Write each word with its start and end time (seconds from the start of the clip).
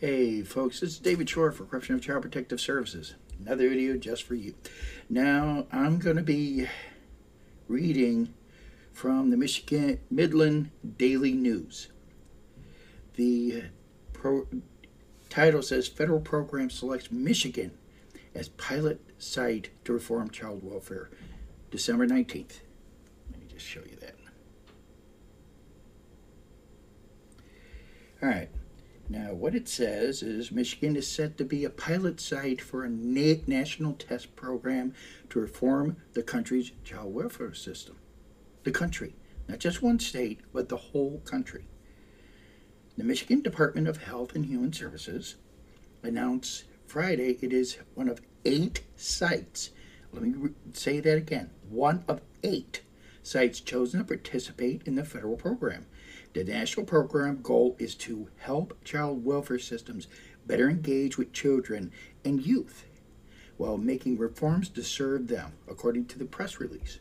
Hey 0.00 0.40
folks, 0.40 0.80
this 0.80 0.92
is 0.92 0.98
David 0.98 1.28
Shore 1.28 1.52
for 1.52 1.66
Corruption 1.66 1.94
of 1.94 2.00
Child 2.00 2.22
Protective 2.22 2.58
Services. 2.58 3.16
Another 3.38 3.68
video 3.68 3.98
just 3.98 4.22
for 4.22 4.34
you. 4.34 4.54
Now 5.10 5.66
I'm 5.70 5.98
going 5.98 6.16
to 6.16 6.22
be 6.22 6.68
reading 7.68 8.32
from 8.94 9.28
the 9.28 9.36
Michigan 9.36 10.00
Midland 10.10 10.70
Daily 10.96 11.32
News. 11.32 11.88
The 13.16 13.64
pro- 14.14 14.48
title 15.28 15.60
says 15.60 15.86
Federal 15.86 16.20
Program 16.20 16.70
Selects 16.70 17.12
Michigan 17.12 17.72
as 18.34 18.48
Pilot 18.48 19.02
Site 19.18 19.68
to 19.84 19.92
Reform 19.92 20.30
Child 20.30 20.62
Welfare, 20.64 21.10
December 21.70 22.06
19th. 22.06 22.60
Let 23.30 23.38
me 23.38 23.46
just 23.50 23.66
show 23.66 23.80
you 23.80 23.96
that. 24.00 24.14
All 28.22 28.30
right. 28.30 28.48
Now, 29.10 29.34
what 29.34 29.56
it 29.56 29.68
says 29.68 30.22
is 30.22 30.52
Michigan 30.52 30.94
is 30.94 31.08
set 31.08 31.36
to 31.38 31.44
be 31.44 31.64
a 31.64 31.70
pilot 31.70 32.20
site 32.20 32.60
for 32.60 32.84
a 32.84 32.88
na- 32.88 33.42
national 33.48 33.94
test 33.94 34.36
program 34.36 34.94
to 35.30 35.40
reform 35.40 35.96
the 36.12 36.22
country's 36.22 36.70
child 36.84 37.12
welfare 37.12 37.52
system. 37.52 37.96
The 38.62 38.70
country, 38.70 39.16
not 39.48 39.58
just 39.58 39.82
one 39.82 39.98
state, 39.98 40.42
but 40.52 40.68
the 40.68 40.76
whole 40.76 41.18
country. 41.24 41.64
The 42.96 43.02
Michigan 43.02 43.42
Department 43.42 43.88
of 43.88 44.04
Health 44.04 44.36
and 44.36 44.46
Human 44.46 44.72
Services 44.72 45.34
announced 46.04 46.62
Friday 46.86 47.36
it 47.42 47.52
is 47.52 47.78
one 47.94 48.08
of 48.08 48.20
eight 48.44 48.84
sites. 48.94 49.70
Let 50.12 50.22
me 50.22 50.34
re- 50.36 50.50
say 50.72 51.00
that 51.00 51.16
again 51.16 51.50
one 51.68 52.04
of 52.06 52.20
eight 52.44 52.82
sites 53.24 53.58
chosen 53.58 53.98
to 53.98 54.04
participate 54.04 54.82
in 54.86 54.94
the 54.94 55.04
federal 55.04 55.36
program. 55.36 55.86
The 56.32 56.44
national 56.44 56.86
program 56.86 57.42
goal 57.42 57.74
is 57.80 57.96
to 57.96 58.28
help 58.38 58.84
child 58.84 59.24
welfare 59.24 59.58
systems 59.58 60.06
better 60.46 60.70
engage 60.70 61.18
with 61.18 61.32
children 61.32 61.90
and 62.24 62.44
youth 62.44 62.84
while 63.56 63.76
making 63.76 64.16
reforms 64.16 64.68
to 64.70 64.84
serve 64.84 65.26
them, 65.26 65.52
according 65.68 66.06
to 66.06 66.18
the 66.18 66.24
press 66.24 66.60
release. 66.60 67.00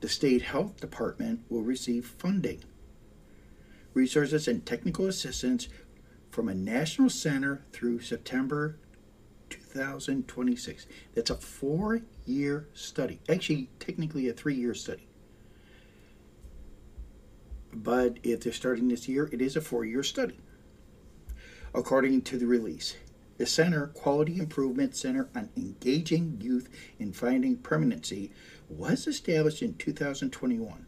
The 0.00 0.08
state 0.08 0.42
health 0.42 0.80
department 0.80 1.40
will 1.48 1.62
receive 1.62 2.06
funding, 2.06 2.62
resources, 3.92 4.46
and 4.46 4.64
technical 4.64 5.06
assistance 5.06 5.68
from 6.30 6.48
a 6.48 6.54
national 6.54 7.10
center 7.10 7.64
through 7.72 8.00
September 8.00 8.76
2026. 9.50 10.86
That's 11.14 11.30
a 11.30 11.34
four 11.34 12.02
year 12.24 12.68
study. 12.72 13.18
Actually, 13.28 13.68
technically, 13.80 14.28
a 14.28 14.32
three 14.32 14.54
year 14.54 14.74
study 14.74 15.07
but 17.72 18.18
if 18.22 18.40
they're 18.40 18.52
starting 18.52 18.88
this 18.88 19.08
year, 19.08 19.28
it 19.32 19.40
is 19.40 19.56
a 19.56 19.60
four 19.60 19.84
year 19.84 20.02
study. 20.02 20.38
According 21.74 22.22
to 22.22 22.38
the 22.38 22.46
release, 22.46 22.96
the 23.36 23.46
Center 23.46 23.88
Quality 23.88 24.38
Improvement 24.38 24.96
Center 24.96 25.28
on 25.34 25.48
Engaging 25.56 26.38
Youth 26.40 26.68
in 26.98 27.12
Finding 27.12 27.56
Permanency 27.56 28.32
was 28.68 29.06
established 29.06 29.62
in 29.62 29.74
2021. 29.74 30.86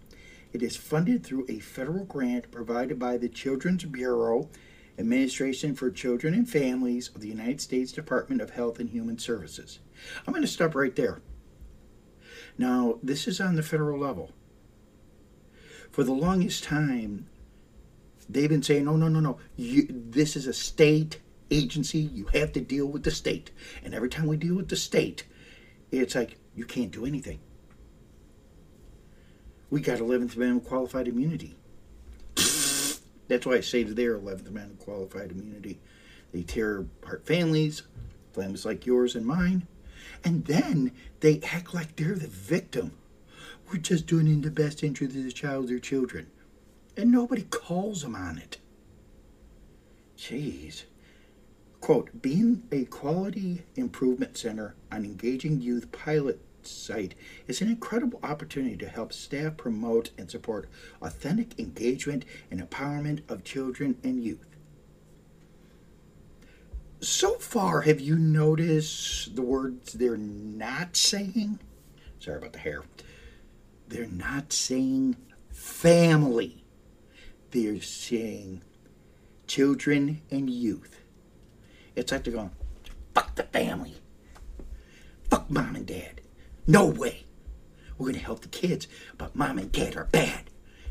It 0.53 0.63
is 0.63 0.77
funded 0.77 1.25
through 1.25 1.47
a 1.49 1.61
federal 1.61 2.05
grant 2.05 2.51
provided 2.51 2.99
by 2.99 3.19
the 3.19 3.29
Children's 3.29 3.85
Bureau, 3.85 4.49
Administration 4.99 5.77
for 5.77 5.91
Children 5.91 6.35
and 6.35 6.51
Families 6.51 7.11
of 7.15 7.21
the 7.21 7.29
United 7.29 7.61
States 7.61 7.93
Department 7.93 8.43
of 8.43 8.51
Health 8.51 8.81
and 8.81 8.91
Human 8.91 9.19
Services. 9.19 9.79
I'm 10.27 10.33
going 10.33 10.43
to 10.43 10.49
stop 10.49 10.75
right 10.75 10.95
there. 10.97 11.21
Now, 12.59 12.99
this 13.03 13.29
is 13.29 13.41
on 13.41 13.55
the 13.55 13.63
federal 13.63 14.01
level 14.01 14.33
for 15.91 16.05
the 16.05 16.13
longest 16.13 16.65
time, 16.65 17.27
they've 18.29 18.49
been 18.49 18.63
saying, 18.63 18.85
no, 18.85 18.97
no, 18.97 19.09
no, 19.09 19.21
no, 19.21 19.39
you, 19.57 19.87
this 19.89 20.37
is 20.37 20.47
a 20.47 20.53
state 20.53 21.21
agency. 21.51 21.99
You 21.99 22.27
have 22.33 22.53
to 22.53 22.61
deal 22.61 22.87
with 22.87 23.03
the 23.03 23.11
state. 23.11 23.51
And 23.85 23.95
every 23.95 24.09
time 24.09 24.27
we 24.27 24.37
deal 24.37 24.55
with 24.55 24.69
the 24.69 24.77
state, 24.77 25.25
it's 25.91 26.15
like, 26.15 26.37
you 26.55 26.65
can't 26.65 26.91
do 26.91 27.07
anything. 27.07 27.41
We 29.71 29.81
got 29.81 29.99
11th 29.99 30.37
Amendment 30.37 30.65
qualified 30.65 31.09
immunity. 31.09 31.57
That's 33.29 33.47
why 33.47 33.55
I 33.55 33.61
say 33.61 33.85
to 33.85 33.95
their 33.95 34.19
11th 34.19 34.49
Amendment 34.49 34.81
qualified 34.81 35.31
immunity. 35.31 35.79
They 36.33 36.43
tear 36.43 36.79
apart 36.79 37.27
families, 37.27 37.83
families 38.33 38.65
like 38.65 38.87
yours 38.87 39.15
and 39.15 39.27
mine, 39.27 39.67
and 40.25 40.45
then 40.45 40.93
they 41.21 41.41
act 41.43 41.75
like 41.75 41.97
they're 41.97 42.15
the 42.15 42.27
victim 42.27 42.93
we're 43.71 43.79
just 43.79 44.07
doing 44.07 44.27
in 44.27 44.43
the 44.43 44.51
best 44.51 44.83
interest 44.83 45.17
of 45.17 45.25
the 45.25 45.33
child 45.33 45.71
or 45.71 45.79
children. 45.79 46.27
And 46.97 47.13
nobody 47.13 47.43
calls 47.43 48.03
them 48.03 48.17
on 48.17 48.39
it. 48.39 48.59
Jeez. 50.19 50.85
Quote, 51.81 52.21
being 52.21 52.65
a 52.73 52.85
quality 52.85 53.63
improvement 53.77 54.37
center 54.37 54.75
on 54.93 55.05
engaging 55.05 55.61
youth 55.61 55.91
pilot 55.93 56.41
site 56.63 57.15
is 57.47 57.63
an 57.63 57.69
incredible 57.69 58.21
opportunity 58.23 58.77
to 58.77 58.89
help 58.89 59.13
staff 59.13 59.57
promote 59.57 60.11
and 60.19 60.31
support 60.31 60.69
authentic 61.01 61.59
engagement 61.59 62.25
and 62.51 62.61
empowerment 62.61 63.23
of 63.31 63.45
children 63.45 63.97
and 64.03 64.23
youth. 64.23 64.47
So 67.01 67.37
far, 67.37 67.83
have 67.83 67.99
you 67.99 68.17
noticed 68.17 69.35
the 69.35 69.43
words 69.43 69.95
they're 69.95 70.19
not 70.19 70.97
saying? 70.97 71.61
Sorry 72.19 72.37
about 72.37 72.53
the 72.53 72.59
hair 72.59 72.83
they're 73.91 74.07
not 74.07 74.53
saying 74.53 75.17
family, 75.51 76.65
they're 77.51 77.81
saying 77.81 78.63
children 79.47 80.23
and 80.31 80.49
youth. 80.49 81.01
It's 81.97 82.13
like 82.13 82.25
they're 82.25 82.33
going, 82.33 82.53
fuck 83.15 83.35
the 83.35 83.43
family, 83.43 83.97
fuck 85.29 85.51
mom 85.51 85.75
and 85.75 85.87
dad. 85.87 86.21
No 86.67 86.87
way. 86.87 87.25
We're 87.99 88.07
going 88.07 88.19
to 88.19 88.25
help 88.25 88.41
the 88.41 88.49
kids, 88.49 88.87
but 89.19 89.37
mom 89.37 89.59
and 89.59 89.71
dad 89.71 89.97
are 89.97 90.05
bad. 90.05 90.45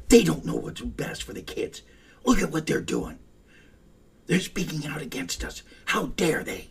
They 0.09 0.23
don't 0.23 0.45
know 0.45 0.55
what's 0.55 0.81
best 0.81 1.23
for 1.23 1.33
the 1.33 1.41
kids. 1.41 1.81
Look 2.25 2.41
at 2.41 2.51
what 2.51 2.67
they're 2.67 2.81
doing. 2.81 3.17
They're 4.27 4.39
speaking 4.39 4.85
out 4.85 5.01
against 5.01 5.43
us. 5.43 5.63
How 5.85 6.07
dare 6.07 6.43
they? 6.43 6.67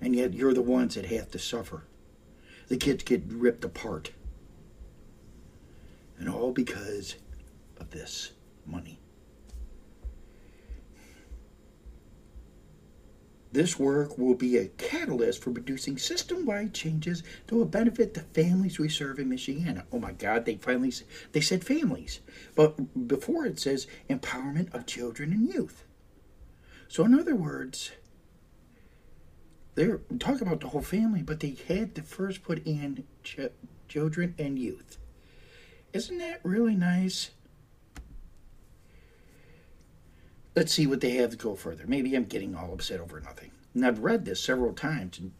And 0.00 0.14
yet 0.14 0.32
you're 0.32 0.54
the 0.54 0.62
ones 0.62 0.94
that 0.94 1.06
have 1.06 1.30
to 1.32 1.38
suffer. 1.38 1.84
The 2.68 2.76
kids 2.76 3.02
get 3.02 3.22
ripped 3.26 3.64
apart. 3.64 4.12
And 6.18 6.28
all 6.28 6.52
because 6.52 7.16
of 7.78 7.90
this 7.90 8.32
money. 8.66 9.00
This 13.54 13.78
work 13.78 14.18
will 14.18 14.34
be 14.34 14.56
a 14.56 14.66
catalyst 14.66 15.40
for 15.40 15.52
producing 15.52 15.96
system 15.96 16.44
wide 16.44 16.74
changes 16.74 17.22
that 17.46 17.54
will 17.54 17.64
benefit 17.64 18.12
the 18.12 18.22
families 18.22 18.80
we 18.80 18.88
serve 18.88 19.20
in 19.20 19.30
Michiana. 19.30 19.84
Oh 19.92 20.00
my 20.00 20.10
God, 20.10 20.44
they 20.44 20.56
finally 20.56 20.92
they 21.30 21.40
said 21.40 21.62
families. 21.62 22.18
But 22.56 23.06
before 23.06 23.46
it 23.46 23.60
says 23.60 23.86
empowerment 24.10 24.74
of 24.74 24.86
children 24.86 25.32
and 25.32 25.48
youth. 25.48 25.84
So, 26.88 27.04
in 27.04 27.14
other 27.14 27.36
words, 27.36 27.92
they're 29.76 30.00
talking 30.18 30.48
about 30.48 30.60
the 30.60 30.68
whole 30.68 30.82
family, 30.82 31.22
but 31.22 31.38
they 31.38 31.56
had 31.68 31.94
to 31.94 32.02
first 32.02 32.42
put 32.42 32.66
in 32.66 33.04
ch- 33.22 33.38
children 33.86 34.34
and 34.36 34.58
youth. 34.58 34.98
Isn't 35.94 36.18
that 36.18 36.40
really 36.42 36.74
nice? 36.74 37.30
Let's 40.56 40.72
see 40.72 40.88
what 40.88 41.00
they 41.00 41.12
have 41.12 41.30
to 41.30 41.36
go 41.36 41.54
further. 41.54 41.84
Maybe 41.86 42.16
I'm 42.16 42.24
getting 42.24 42.56
all 42.56 42.72
upset 42.72 42.98
over 42.98 43.20
nothing. 43.20 43.52
And 43.74 43.86
I've 43.86 44.00
read 44.00 44.24
this 44.24 44.40
several 44.40 44.72
times. 44.72 45.20
And... 45.20 45.30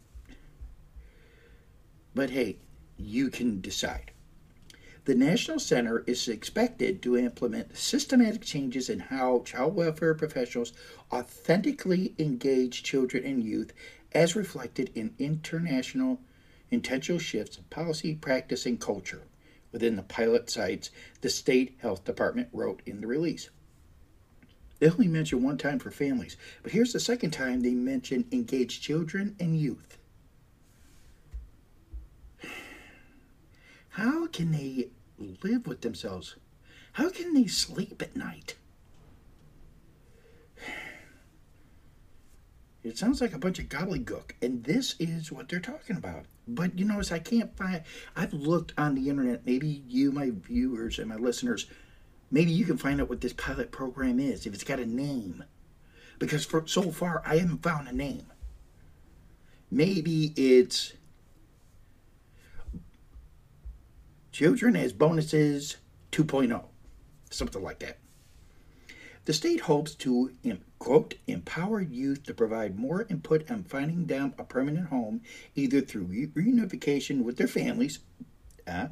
But 2.14 2.30
hey, 2.30 2.58
you 2.96 3.30
can 3.30 3.60
decide. 3.60 4.12
The 5.06 5.16
National 5.16 5.58
Center 5.58 6.04
is 6.06 6.28
expected 6.28 7.02
to 7.02 7.16
implement 7.16 7.76
systematic 7.76 8.42
changes 8.42 8.88
in 8.88 9.00
how 9.00 9.42
child 9.44 9.74
welfare 9.74 10.14
professionals 10.14 10.72
authentically 11.12 12.14
engage 12.16 12.84
children 12.84 13.24
and 13.24 13.42
youth 13.42 13.72
as 14.12 14.36
reflected 14.36 14.92
in 14.94 15.16
international 15.18 16.20
intentional 16.70 17.18
shifts 17.18 17.58
in 17.58 17.64
policy, 17.64 18.14
practice, 18.14 18.66
and 18.66 18.80
culture 18.80 19.22
within 19.74 19.96
the 19.96 20.02
pilot 20.02 20.48
sites, 20.48 20.88
the 21.20 21.28
state 21.28 21.76
health 21.80 22.04
department 22.04 22.48
wrote 22.52 22.80
in 22.86 23.00
the 23.00 23.08
release. 23.08 23.50
They 24.78 24.88
only 24.88 25.08
mention 25.08 25.42
one 25.42 25.58
time 25.58 25.80
for 25.80 25.90
families, 25.90 26.36
but 26.62 26.70
here's 26.70 26.92
the 26.92 27.00
second 27.00 27.32
time 27.32 27.60
they 27.60 27.74
mention 27.74 28.24
engaged 28.30 28.82
children 28.82 29.34
and 29.40 29.58
youth. 29.58 29.98
How 33.88 34.28
can 34.28 34.52
they 34.52 34.90
live 35.18 35.66
with 35.66 35.80
themselves? 35.80 36.36
How 36.92 37.10
can 37.10 37.34
they 37.34 37.48
sleep 37.48 38.00
at 38.00 38.16
night? 38.16 38.54
It 42.84 42.98
sounds 42.98 43.22
like 43.22 43.32
a 43.32 43.38
bunch 43.38 43.58
of 43.58 43.70
gobbledygook, 43.70 44.32
and 44.42 44.62
this 44.62 44.94
is 45.00 45.32
what 45.32 45.48
they're 45.48 45.58
talking 45.58 45.96
about. 45.96 46.26
But 46.46 46.78
you 46.78 46.84
notice 46.84 47.10
I 47.10 47.18
can't 47.20 47.56
find. 47.56 47.82
I've 48.14 48.34
looked 48.34 48.74
on 48.76 48.94
the 48.94 49.08
internet. 49.08 49.46
Maybe 49.46 49.82
you, 49.88 50.12
my 50.12 50.30
viewers 50.30 50.98
and 50.98 51.08
my 51.08 51.16
listeners, 51.16 51.66
maybe 52.30 52.50
you 52.50 52.64
can 52.64 52.76
find 52.76 53.00
out 53.00 53.08
what 53.08 53.20
this 53.20 53.32
pilot 53.32 53.72
program 53.72 54.20
is. 54.20 54.46
If 54.46 54.54
it's 54.54 54.64
got 54.64 54.78
a 54.78 54.86
name, 54.86 55.44
Because 56.18 56.44
for 56.44 56.66
so 56.66 56.90
far, 56.90 57.22
I 57.24 57.38
haven't 57.38 57.62
found 57.62 57.88
a 57.88 57.92
name. 57.92 58.26
Maybe 59.70 60.32
it's 60.36 60.92
Children 64.30 64.76
as 64.76 64.92
Bonuses 64.92 65.76
2.0, 66.12 66.64
something 67.30 67.62
like 67.62 67.80
that. 67.80 67.98
The 69.24 69.32
state 69.32 69.60
hopes 69.60 69.94
to, 69.96 70.32
quote, 70.78 71.14
empower 71.26 71.80
youth 71.80 72.24
to 72.24 72.34
provide 72.34 72.78
more 72.78 73.06
input 73.08 73.50
on 73.50 73.64
finding 73.64 74.06
them 74.06 74.34
a 74.38 74.44
permanent 74.44 74.88
home, 74.88 75.22
either 75.54 75.80
through 75.80 76.08
reunification 76.08 77.22
with 77.22 77.38
their 77.38 77.48
families 77.48 78.00
uh, 78.66 78.88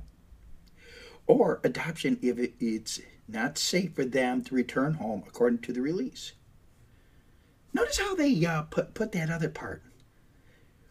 or 1.26 1.60
adoption 1.62 2.18
if 2.22 2.38
it's 2.60 3.00
not 3.28 3.58
safe 3.58 3.94
for 3.94 4.04
them 4.04 4.42
to 4.44 4.54
return 4.54 4.94
home 4.94 5.22
according 5.26 5.58
to 5.60 5.72
the 5.72 5.82
release. 5.82 6.32
Notice 7.74 7.98
how 7.98 8.14
they 8.14 8.44
uh, 8.44 8.62
put, 8.62 8.94
put 8.94 9.12
that 9.12 9.30
other 9.30 9.48
part. 9.48 9.82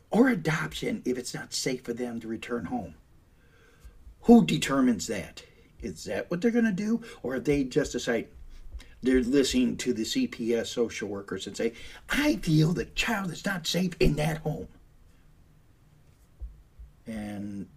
Or 0.09 0.29
adoption 0.29 1.01
if 1.05 1.17
it's 1.17 1.33
not 1.33 1.53
safe 1.53 1.83
for 1.83 1.93
them 1.93 2.19
to 2.19 2.27
return 2.27 2.65
home. 2.65 2.95
Who 4.21 4.45
determines 4.45 5.07
that? 5.07 5.43
Is 5.81 6.03
that 6.03 6.29
what 6.29 6.41
they're 6.41 6.51
going 6.51 6.65
to 6.65 6.71
do? 6.71 7.01
Or 7.23 7.35
if 7.35 7.45
they 7.45 7.63
just 7.63 7.93
decide, 7.93 8.27
they're 9.03 9.21
listening 9.21 9.77
to 9.77 9.93
the 9.93 10.03
CPS 10.03 10.67
social 10.67 11.07
workers 11.07 11.47
and 11.47 11.57
say, 11.57 11.73
I 12.09 12.35
feel 12.37 12.73
the 12.73 12.85
child 12.85 13.31
is 13.31 13.45
not 13.45 13.65
safe 13.65 13.93
in 13.99 14.15
that 14.15 14.37
home. 14.39 14.67
And 17.07 17.67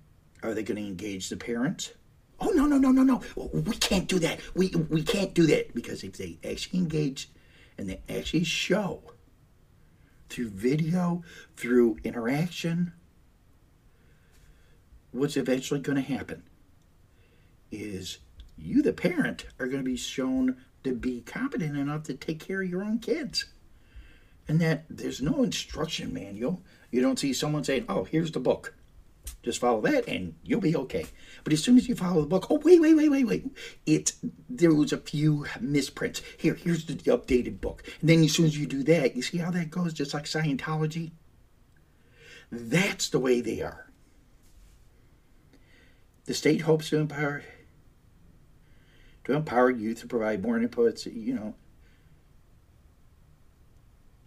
are 0.43 0.55
they 0.55 0.62
going 0.62 0.81
to 0.81 0.87
engage 0.87 1.29
the 1.29 1.37
parents? 1.37 1.93
Oh 2.41 2.50
no 2.50 2.67
no 2.67 2.76
no 2.76 2.91
no 2.91 3.03
no! 3.05 3.23
We 3.37 3.76
can't 3.76 4.09
do 4.09 4.19
that. 4.19 4.41
We 4.55 4.69
we 4.91 5.03
can't 5.03 5.32
do 5.35 5.47
that 5.47 5.73
because 5.73 6.03
if 6.03 6.17
they 6.17 6.37
actually 6.44 6.81
engage 6.81 7.31
and 7.79 7.88
they 7.88 8.00
actually 8.09 8.44
show 8.44 9.00
through 10.29 10.49
video, 10.49 11.23
through 11.56 11.99
interaction, 12.05 12.93
what's 15.12 15.37
eventually 15.37 15.81
going 15.81 15.97
to 15.97 16.03
happen 16.03 16.43
is 17.70 18.19
you, 18.59 18.82
the 18.82 18.93
parent, 18.93 19.47
are 19.59 19.67
going 19.67 19.82
to 19.82 19.88
be 19.88 19.97
shown 19.97 20.56
to 20.84 20.94
be 20.94 21.22
competent 21.22 21.76
enough 21.76 22.04
to 22.04 22.14
take 22.14 22.40
care 22.40 22.62
of 22.62 22.70
your 22.70 22.84
own 22.84 22.98
kids. 22.98 23.46
And 24.46 24.60
that 24.60 24.84
there's 24.90 25.22
no 25.22 25.42
instruction 25.42 26.12
manual. 26.12 26.62
You 26.90 27.00
don't 27.00 27.19
see 27.19 27.32
someone 27.32 27.64
saying, 27.64 27.86
oh, 27.88 28.04
here's 28.04 28.32
the 28.32 28.40
book. 28.40 28.75
Just 29.42 29.60
follow 29.60 29.81
that 29.82 30.06
and 30.06 30.34
you'll 30.44 30.60
be 30.60 30.76
okay. 30.76 31.06
But 31.44 31.54
as 31.54 31.62
soon 31.62 31.78
as 31.78 31.88
you 31.88 31.94
follow 31.94 32.20
the 32.20 32.26
book, 32.26 32.46
oh 32.50 32.60
wait, 32.62 32.81
wait, 32.81 32.94
wait, 32.94 33.08
wait, 33.08 33.26
wait. 33.26 33.46
It 33.86 34.12
there 34.48 34.72
was 34.72 34.92
a 34.92 34.98
few 34.98 35.46
misprints. 35.60 36.20
Here, 36.36 36.54
here's 36.54 36.84
the 36.84 36.94
updated 36.94 37.60
book. 37.60 37.82
And 38.00 38.10
then 38.10 38.22
as 38.22 38.32
soon 38.32 38.46
as 38.46 38.58
you 38.58 38.66
do 38.66 38.82
that, 38.84 39.16
you 39.16 39.22
see 39.22 39.38
how 39.38 39.50
that 39.50 39.70
goes, 39.70 39.94
just 39.94 40.12
like 40.12 40.25
Scientology? 40.25 41.12
That's 42.50 43.08
the 43.08 43.19
way 43.19 43.40
they 43.40 43.62
are. 43.62 43.90
The 46.26 46.34
state 46.34 46.62
hopes 46.62 46.90
to 46.90 46.98
empower 46.98 47.42
to 49.25 49.35
empower 49.35 49.71
youth 49.71 50.00
to 50.00 50.06
provide 50.06 50.43
more 50.43 50.59
inputs, 50.59 51.06
you 51.06 51.35
know. 51.35 51.55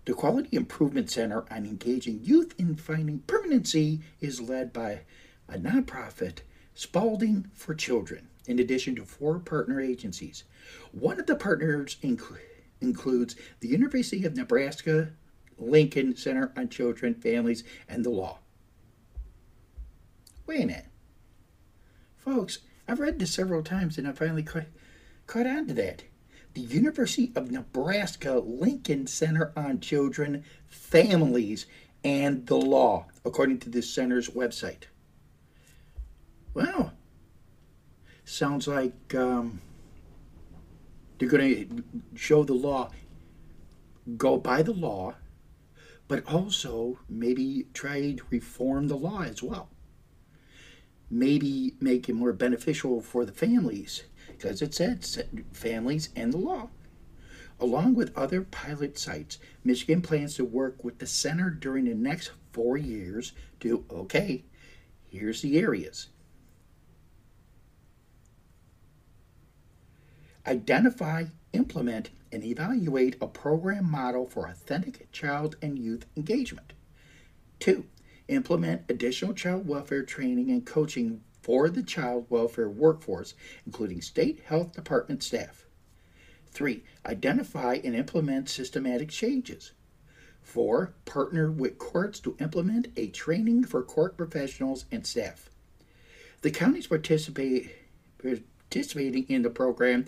The 0.06 0.14
Quality 0.14 0.56
Improvement 0.56 1.10
Center 1.10 1.44
on 1.52 1.66
Engaging 1.66 2.22
Youth 2.24 2.56
in 2.58 2.76
Finding 2.76 3.20
Permanency 3.28 4.02
is 4.22 4.40
led 4.40 4.72
by 4.72 5.02
a 5.50 5.58
nonprofit, 5.58 6.40
Spalding 6.74 7.50
for 7.54 7.76
Children, 7.76 8.30
in 8.46 8.60
addition 8.60 8.96
to 8.96 9.06
four 9.06 9.40
partner 9.40 9.82
agencies. 9.82 10.46
One 10.94 11.20
of 11.20 11.26
the 11.26 11.36
partners 11.36 11.98
inc- 12.02 12.40
includes 12.80 13.36
the 13.60 13.68
University 13.68 14.24
of 14.26 14.36
Nebraska 14.36 15.10
Lincoln 15.58 16.16
Center 16.16 16.54
on 16.56 16.70
Children, 16.70 17.16
Families, 17.16 17.64
and 17.90 18.06
the 18.06 18.10
Law. 18.10 18.40
Wait 20.46 20.64
a 20.64 20.68
minute. 20.68 20.86
Folks, 22.18 22.60
I've 22.88 23.00
read 23.00 23.20
this 23.20 23.34
several 23.34 23.64
times 23.64 23.98
and 23.98 24.08
I 24.08 24.14
finally 24.14 24.44
caught 25.28 25.46
on 25.46 25.68
to 25.68 25.74
that. 25.76 26.04
The 26.54 26.62
University 26.62 27.32
of 27.36 27.52
Nebraska 27.52 28.40
Lincoln 28.40 29.06
Center 29.06 29.54
on 29.56 29.80
Children, 29.80 30.44
Families, 30.66 31.68
and 32.04 32.48
the 32.48 32.56
Law, 32.56 33.06
according 33.26 33.60
to 33.60 33.70
this 33.70 33.90
center's 33.90 34.30
website. 34.30 34.84
Well, 36.54 36.94
sounds 38.26 38.68
like 38.68 39.14
um, 39.14 39.62
they're 41.20 41.30
going 41.30 41.68
to 41.68 41.84
show 42.16 42.44
the 42.44 42.54
law, 42.54 42.90
go 44.18 44.38
by 44.38 44.64
the 44.64 44.74
law, 44.74 45.16
but 46.08 46.26
also 46.26 47.00
maybe 47.10 47.68
try 47.74 48.14
to 48.14 48.24
reform 48.32 48.88
the 48.88 48.98
law 48.98 49.22
as 49.22 49.44
well. 49.44 49.70
Maybe 51.12 51.76
make 51.80 52.10
it 52.10 52.14
more 52.14 52.34
beneficial 52.34 53.02
for 53.02 53.26
the 53.26 53.32
families 53.32 54.04
because 54.38 54.62
it 54.62 54.74
said 54.74 55.06
families 55.52 56.10
and 56.16 56.32
the 56.32 56.38
law. 56.38 56.70
Along 57.60 57.96
with 57.96 58.16
other 58.16 58.44
pilot 58.44 59.00
sites, 59.00 59.40
Michigan 59.64 60.02
plans 60.02 60.36
to 60.36 60.46
work 60.46 60.84
with 60.84 61.00
the 61.00 61.08
center 61.08 61.50
during 61.50 61.86
the 61.86 61.96
next 61.96 62.32
four 62.52 62.78
years 62.78 63.34
to, 63.62 63.84
okay, 63.90 64.44
here's 65.10 65.42
the 65.42 65.58
areas. 65.58 66.10
Identify, 70.46 71.26
implement, 71.52 72.12
and 72.32 72.44
evaluate 72.44 73.16
a 73.20 73.28
program 73.28 73.90
model 73.90 74.28
for 74.28 74.48
authentic 74.48 75.12
child 75.12 75.56
and 75.62 75.80
youth 75.80 76.06
engagement. 76.16 76.74
Two, 77.60 77.86
implement 78.28 78.84
additional 78.88 79.34
child 79.34 79.68
welfare 79.68 80.04
training 80.04 80.52
and 80.52 80.66
coaching 80.66 81.22
for 81.48 81.70
the 81.70 81.82
child 81.82 82.26
welfare 82.28 82.70
workforce, 82.70 83.34
including 83.66 84.02
state 84.02 84.42
health 84.48 84.74
department 84.74 85.24
staff. 85.24 85.66
3. 86.52 86.84
Identify 87.06 87.80
and 87.86 87.96
implement 87.96 88.50
systematic 88.50 89.08
changes. 89.08 89.72
4. 90.42 90.94
Partner 91.06 91.50
with 91.50 91.78
courts 91.78 92.20
to 92.20 92.36
implement 92.42 92.90
a 92.98 93.08
training 93.08 93.64
for 93.64 93.82
court 93.82 94.18
professionals 94.18 94.84
and 94.92 95.08
staff. 95.08 95.50
The 96.42 96.52
counties 96.52 96.88
participate, 96.88 97.72
participating 98.22 99.24
in 99.30 99.44
the 99.44 99.50
program 99.50 100.04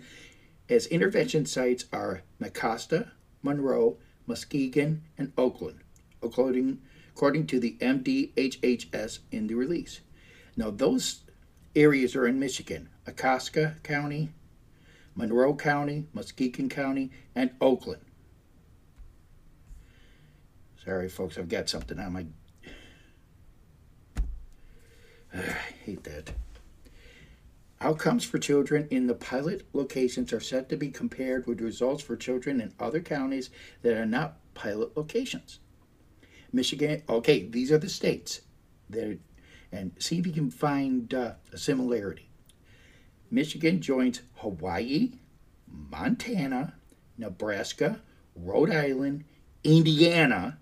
as 0.67 0.87
intervention 0.87 1.45
sites 1.45 1.85
are 1.93 2.23
Mecosta, 2.41 3.11
Monroe, 3.41 3.97
Muskegon, 4.27 5.03
and 5.17 5.31
Oakland, 5.37 5.79
according, 6.21 6.81
according 7.15 7.47
to 7.47 7.61
the 7.61 7.77
MDHHS 7.79 9.19
in 9.31 9.47
the 9.47 9.55
release. 9.55 10.01
Now, 10.57 10.71
those 10.71 11.21
areas 11.75 12.15
are 12.15 12.27
in 12.27 12.39
Michigan 12.39 12.89
Mecosta 13.05 13.81
County, 13.83 14.29
Monroe 15.15 15.55
County, 15.55 16.05
Muskegon 16.13 16.69
County, 16.69 17.11
and 17.35 17.51
Oakland. 17.59 18.01
Sorry, 20.83 21.09
folks, 21.09 21.37
I've 21.37 21.49
got 21.49 21.69
something 21.69 21.99
on 21.99 22.13
my. 22.13 22.25
I 25.33 25.41
hate 25.85 26.03
that. 26.05 26.31
Outcomes 27.81 28.25
for 28.25 28.39
children 28.39 28.87
in 28.91 29.07
the 29.07 29.13
pilot 29.13 29.65
locations 29.71 30.33
are 30.33 30.41
set 30.41 30.67
to 30.69 30.75
be 30.75 30.89
compared 30.89 31.47
with 31.47 31.61
results 31.61 32.03
for 32.03 32.17
children 32.17 32.59
in 32.59 32.73
other 32.79 32.99
counties 32.99 33.49
that 33.83 33.95
are 33.95 34.05
not 34.05 34.37
pilot 34.53 34.97
locations. 34.97 35.59
Michigan, 36.51 37.03
okay, 37.07 37.47
these 37.47 37.71
are 37.71 37.77
the 37.77 37.87
states 37.87 38.41
that 38.89 39.19
and 39.71 39.91
see 39.99 40.17
if 40.17 40.25
you 40.25 40.33
can 40.33 40.49
find 40.49 41.13
uh, 41.13 41.33
a 41.51 41.57
similarity. 41.57 42.29
Michigan 43.31 43.81
joins 43.81 44.21
Hawaii, 44.37 45.11
Montana, 45.67 46.73
Nebraska, 47.17 48.01
Rhode 48.35 48.71
Island, 48.71 49.25
Indiana, 49.63 50.57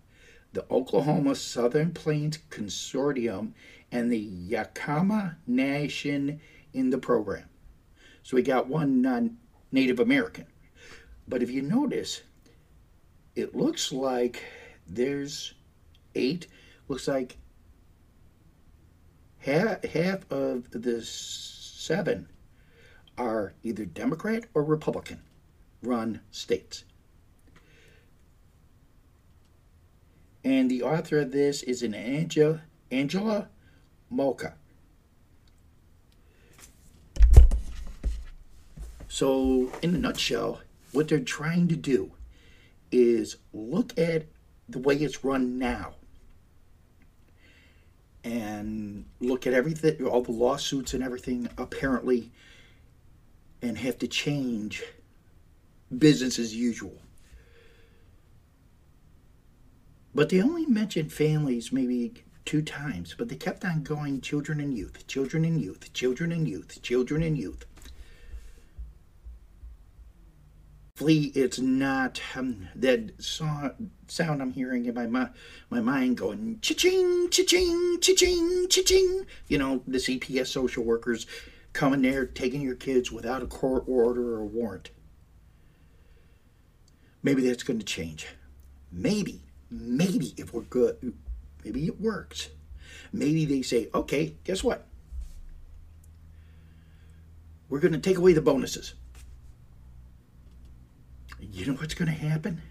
the 0.54 0.66
Oklahoma 0.70 1.36
Southern 1.36 1.92
Plains 1.94 2.40
Consortium, 2.50 3.54
and 3.92 4.12
the 4.12 4.30
Yakama 4.50 5.36
Nation 5.46 6.42
in 6.74 6.90
the 6.90 6.98
program. 6.98 7.48
So 8.24 8.36
we 8.36 8.42
got 8.42 8.68
one 8.68 9.06
uh, 9.06 9.28
Native 9.72 10.00
American. 10.00 10.46
But 11.28 11.42
if 11.42 11.52
you 11.52 11.62
notice, 11.62 12.22
it 13.36 13.56
looks 13.56 13.92
like 13.92 14.44
there's 14.88 15.54
eight, 16.16 16.48
looks 16.88 17.08
like 17.08 17.38
half, 19.48 19.84
half 19.86 20.32
of 20.32 20.70
the 20.72 21.02
seven 21.02 22.28
are 23.18 23.54
either 23.64 23.86
Democrat 23.86 24.44
or 24.54 24.64
Republican 24.64 25.22
run 25.82 26.20
states. 26.32 26.84
And 30.44 30.70
the 30.70 30.84
author 30.84 31.20
of 31.20 31.32
this 31.32 31.64
is 31.64 31.82
an 31.82 31.94
Angela, 31.94 32.62
Angela 32.92 33.50
Mocha. 34.10 34.56
So, 39.08 39.72
in 39.82 39.96
a 39.96 39.98
nutshell, 39.98 40.62
what 40.92 41.08
they're 41.08 41.20
trying 41.20 41.70
to 41.70 41.76
do 41.76 42.12
is 42.92 43.38
look 43.52 43.98
at 43.98 44.26
the 44.70 44.80
way 44.80 44.96
it's 44.96 45.24
run 45.24 45.58
now 45.58 45.96
and 48.28 49.06
look 49.22 49.48
at 49.48 49.54
everything, 49.54 50.06
all 50.06 50.22
the 50.22 50.34
lawsuits 50.34 50.94
and 50.94 51.02
everything, 51.02 51.48
apparently, 51.58 52.30
and 53.62 53.78
have 53.78 53.98
to 54.00 54.08
change 54.08 54.84
business 55.98 56.38
as 56.38 56.54
usual. 56.54 56.98
But 60.14 60.30
they 60.30 60.42
only 60.42 60.66
mentioned 60.66 61.14
families 61.14 61.72
maybe 61.72 62.24
two 62.44 62.62
times, 62.62 63.16
but 63.18 63.30
they 63.30 63.36
kept 63.36 63.64
on 63.64 63.84
going 63.84 64.20
children 64.20 64.60
and 64.60 64.78
youth, 64.78 65.08
children 65.08 65.46
and 65.46 65.62
youth, 65.62 65.94
children 65.94 66.34
and 66.34 66.48
youth, 66.48 66.82
children 66.82 67.24
and 67.24 67.38
youth. 67.38 67.66
Flea, 70.98 71.32
it's 71.36 71.60
not 71.60 72.20
um, 72.36 72.70
that 72.76 73.12
sound 73.20 74.42
I'm 74.42 74.52
hearing 74.52 74.86
in 74.86 74.96
my 74.96 75.30
my 75.70 75.80
mind 75.80 76.18
going 76.18 76.58
cha-ching, 76.60 77.30
cha-ching, 77.30 78.00
cha-ching, 78.02 78.68
cha-ching. 78.68 79.28
You 79.48 79.60
know, 79.60 79.84
the 79.86 80.00
CPS 80.00 80.48
social 80.48 80.84
workers 80.84 81.28
coming 81.72 82.02
there 82.02 82.26
taking 82.26 82.62
your 82.62 82.74
kids 82.74 83.12
without 83.12 83.44
a 83.44 83.46
court 83.46 83.84
order 83.86 84.38
or 84.38 84.40
a 84.40 84.46
warrant. 84.46 84.90
Maybe 87.22 87.48
that's 87.48 87.62
going 87.62 87.78
to 87.78 87.86
change. 87.86 88.26
Maybe, 88.92 89.44
maybe 89.70 90.34
if 90.36 90.52
we're 90.52 90.62
good, 90.64 91.14
maybe 91.64 91.86
it 91.86 92.02
works. 92.02 92.50
Maybe 93.14 93.46
they 93.46 93.62
say, 93.62 93.90
okay, 93.94 94.34
guess 94.44 94.64
what? 94.64 94.88
We're 97.70 97.82
going 97.82 97.94
to 97.94 98.00
take 98.00 98.18
away 98.18 98.34
the 98.34 98.42
bonuses 98.42 98.96
you 101.52 101.66
know 101.66 101.74
what's 101.74 101.94
going 101.94 102.12
to 102.12 102.18
happen? 102.18 102.62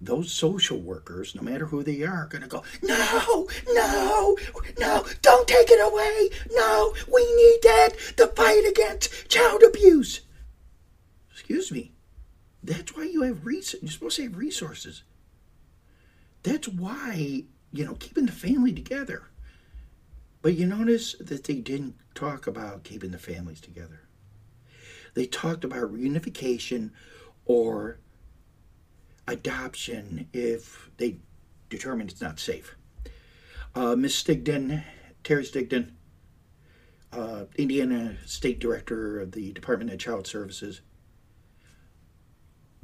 Those 0.00 0.32
social 0.32 0.78
workers, 0.78 1.34
no 1.34 1.42
matter 1.42 1.66
who 1.66 1.82
they 1.82 2.02
are, 2.02 2.22
are 2.22 2.26
going 2.26 2.42
to 2.42 2.48
go, 2.48 2.62
no, 2.82 3.48
no, 3.72 4.36
no, 4.78 5.04
don't 5.22 5.48
take 5.48 5.70
it 5.70 5.80
away. 5.80 6.30
No, 6.52 6.94
we 7.12 7.22
need 7.34 7.58
that 7.62 7.90
to 8.16 8.28
fight 8.28 8.64
against 8.68 9.28
child 9.28 9.62
abuse. 9.66 10.20
Excuse 11.32 11.72
me. 11.72 11.92
That's 12.62 12.96
why 12.96 13.04
you 13.04 13.22
have 13.22 13.46
resources. 13.46 13.82
You're 13.82 13.90
supposed 13.90 14.16
to 14.16 14.22
have 14.24 14.36
resources. 14.36 15.02
That's 16.42 16.68
why, 16.68 17.44
you 17.72 17.84
know, 17.84 17.94
keeping 17.94 18.26
the 18.26 18.32
family 18.32 18.72
together. 18.72 19.24
But 20.42 20.54
you 20.54 20.66
notice 20.66 21.14
that 21.20 21.44
they 21.44 21.54
didn't 21.54 21.96
talk 22.14 22.46
about 22.46 22.84
keeping 22.84 23.10
the 23.10 23.18
families 23.18 23.60
together. 23.60 24.07
They 25.18 25.26
talked 25.26 25.64
about 25.64 25.92
reunification 25.92 26.90
or 27.44 27.98
adoption 29.26 30.28
if 30.32 30.90
they 30.96 31.16
determine 31.68 32.06
it's 32.06 32.20
not 32.20 32.38
safe. 32.38 32.76
Uh, 33.74 33.96
Ms. 33.96 34.12
Stigdon, 34.12 34.84
Terry 35.24 35.42
Stigdon, 35.42 35.90
uh, 37.12 37.46
Indiana 37.56 38.16
State 38.26 38.60
Director 38.60 39.18
of 39.18 39.32
the 39.32 39.50
Department 39.50 39.90
of 39.90 39.98
Child 39.98 40.28
Services, 40.28 40.82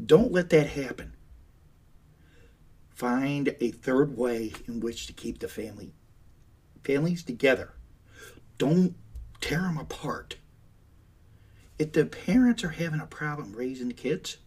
don't 0.05 0.33
let 0.33 0.51
that 0.51 0.67
happen. 0.67 1.15
Find 2.89 3.55
a 3.61 3.71
third 3.71 4.17
way 4.17 4.53
in 4.67 4.81
which 4.81 5.07
to 5.07 5.13
keep 5.13 5.39
the 5.39 5.47
family 5.47 5.95
families 6.83 7.23
together. 7.23 7.75
Don't 8.59 8.97
tear 9.41 9.61
them 9.61 9.79
apart 9.79 10.39
if 11.79 11.93
the 11.93 12.07
parents 12.07 12.63
are 12.65 12.71
having 12.71 13.01
a 13.01 13.07
problem 13.07 13.53
raising 13.53 13.89
the 13.89 13.95
kids, 13.95 14.39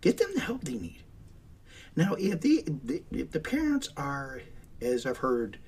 get 0.00 0.18
them 0.18 0.30
the 0.34 0.40
help 0.40 0.64
they 0.64 0.74
need. 0.74 1.02
Now, 1.96 2.14
if 2.18 2.40
the 2.40 2.64
if 3.10 3.32
the 3.32 3.40
parents 3.40 3.90
are, 3.96 4.42
as 4.80 5.04
I've 5.04 5.18
heard, 5.18 5.58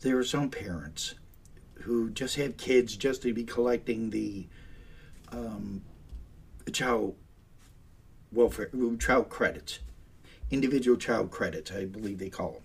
there 0.00 0.18
are 0.18 0.24
some 0.24 0.50
parents 0.50 1.14
who 1.82 2.10
just 2.10 2.36
have 2.36 2.56
kids 2.56 2.96
just 2.96 3.22
to 3.22 3.32
be 3.32 3.44
collecting 3.44 4.10
the 4.10 4.46
um, 5.32 5.82
child 6.72 7.16
welfare 8.32 8.70
child 8.98 9.28
credits, 9.30 9.78
individual 10.50 10.96
child 10.96 11.30
credits, 11.30 11.70
I 11.72 11.84
believe 11.86 12.18
they 12.18 12.30
call 12.30 12.52
them. 12.52 12.62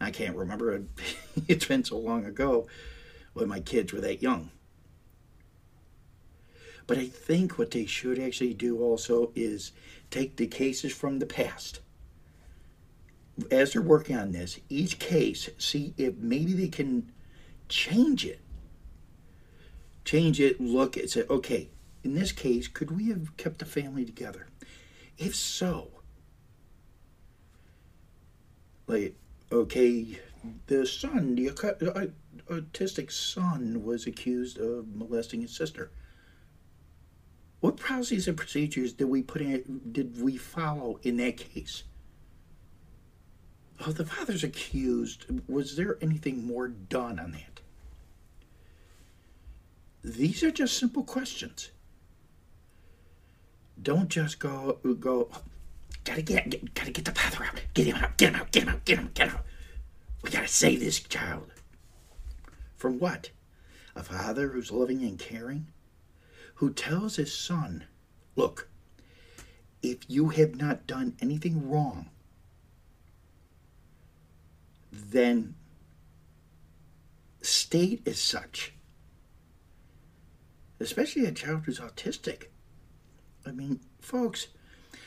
I 0.00 0.10
can't 0.10 0.34
remember; 0.34 0.82
it's 1.46 1.66
been 1.66 1.84
so 1.84 1.98
long 1.98 2.24
ago 2.24 2.66
when 3.32 3.48
my 3.48 3.60
kids 3.60 3.92
were 3.92 4.00
that 4.00 4.22
young. 4.22 4.50
But 6.86 6.98
I 6.98 7.06
think 7.06 7.58
what 7.58 7.70
they 7.70 7.86
should 7.86 8.18
actually 8.18 8.54
do 8.54 8.82
also 8.82 9.30
is 9.36 9.72
take 10.10 10.36
the 10.36 10.46
cases 10.46 10.92
from 10.92 11.18
the 11.18 11.26
past. 11.26 11.80
As 13.50 13.72
they're 13.72 13.82
working 13.82 14.16
on 14.16 14.32
this, 14.32 14.58
each 14.68 14.98
case, 14.98 15.48
see 15.56 15.94
if 15.96 16.16
maybe 16.16 16.52
they 16.52 16.68
can 16.68 17.12
change 17.68 18.26
it. 18.26 18.40
Change 20.04 20.40
it, 20.40 20.60
look 20.60 20.96
at 20.98 21.10
say, 21.10 21.24
okay, 21.30 21.68
in 22.02 22.14
this 22.14 22.32
case, 22.32 22.66
could 22.66 22.90
we 22.90 23.08
have 23.08 23.36
kept 23.36 23.60
the 23.60 23.64
family 23.64 24.04
together? 24.04 24.48
If 25.16 25.36
so, 25.36 25.90
like, 28.86 29.14
okay, 29.52 30.18
the 30.66 30.86
son, 30.86 31.36
the 31.36 32.12
autistic 32.48 33.10
son 33.10 33.84
was 33.84 34.06
accused 34.06 34.58
of 34.58 34.94
molesting 34.94 35.42
his 35.42 35.54
sister. 35.54 35.90
What 37.60 37.76
policies 37.76 38.26
and 38.26 38.36
procedures 38.36 38.92
did 38.92 39.08
we 39.08 39.22
put 39.22 39.42
in? 39.42 39.80
Did 39.92 40.20
we 40.20 40.36
follow 40.36 40.98
in 41.02 41.18
that 41.18 41.36
case? 41.36 41.84
Oh, 43.86 43.92
the 43.92 44.04
father's 44.04 44.44
accused. 44.44 45.26
Was 45.48 45.76
there 45.76 45.98
anything 46.00 46.46
more 46.46 46.68
done 46.68 47.18
on 47.18 47.32
that? 47.32 47.60
These 50.02 50.42
are 50.42 50.50
just 50.50 50.78
simple 50.78 51.02
questions. 51.02 51.70
Don't 53.82 54.08
just 54.08 54.38
go 54.38 54.78
go. 54.98 55.30
Gotta 56.04 56.22
get, 56.22 56.74
gotta 56.74 56.90
get 56.90 57.04
the 57.04 57.12
father 57.12 57.44
out. 57.44 57.60
Get 57.74 57.86
him 57.86 57.96
out. 57.96 58.16
Get 58.16 58.30
him 58.30 58.40
out. 58.40 58.52
Get 58.52 58.62
him 58.62 58.68
out. 58.70 58.84
Get 58.84 58.98
him. 58.98 59.10
Get 59.14 59.28
him 59.28 59.36
out. 59.36 59.44
We 60.22 60.30
gotta 60.30 60.48
save 60.48 60.80
this 60.80 61.00
child. 61.00 61.50
From 62.80 62.98
what? 62.98 63.28
A 63.94 64.02
father 64.02 64.48
who's 64.48 64.72
loving 64.72 65.02
and 65.02 65.18
caring? 65.18 65.66
Who 66.54 66.72
tells 66.72 67.16
his 67.16 67.30
son, 67.36 67.84
Look, 68.36 68.68
if 69.82 69.98
you 70.08 70.30
have 70.30 70.56
not 70.56 70.86
done 70.86 71.14
anything 71.20 71.68
wrong, 71.68 72.08
then 74.90 75.56
state 77.42 78.08
as 78.08 78.18
such. 78.18 78.72
Especially 80.80 81.26
a 81.26 81.32
child 81.32 81.64
who's 81.66 81.80
autistic. 81.80 82.44
I 83.44 83.50
mean, 83.50 83.80
folks, 84.00 84.46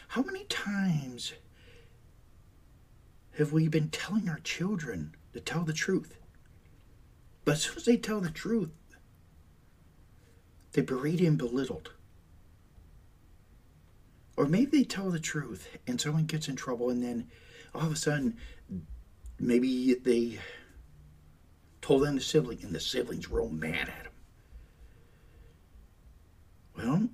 how 0.10 0.22
many 0.22 0.44
times 0.44 1.34
have 3.40 3.52
we 3.52 3.68
been 3.68 3.90
telling 3.90 4.30
our 4.30 4.42
children 4.44 5.16
to 5.34 5.40
tell 5.40 5.64
the 5.64 5.74
truth? 5.74 6.20
But 7.46 7.54
as 7.54 7.64
soon 7.64 7.78
as 7.78 7.86
they 7.86 7.98
tell 7.98 8.22
the 8.22 8.30
truth, 8.30 8.72
they 10.72 10.82
berate 10.82 11.22
and 11.22 11.38
belittled. 11.38 11.92
Or 14.36 14.46
maybe 14.46 14.80
they 14.80 14.84
tell 14.84 15.12
the 15.12 15.20
truth 15.20 15.68
and 15.86 16.00
someone 16.00 16.26
gets 16.26 16.48
in 16.48 16.56
trouble, 16.56 16.90
and 16.90 17.04
then 17.04 17.30
all 17.76 17.86
of 17.86 17.92
a 17.92 17.96
sudden, 17.96 18.38
maybe 19.40 19.94
they 19.94 20.40
told 21.82 22.08
on 22.08 22.16
the 22.16 22.22
sibling, 22.22 22.60
and 22.64 22.74
the 22.74 22.80
sibling's 22.80 23.30
real 23.30 23.50
mad 23.50 23.90
at 23.90 24.04
them. 24.04 24.14
Well, 26.78 27.10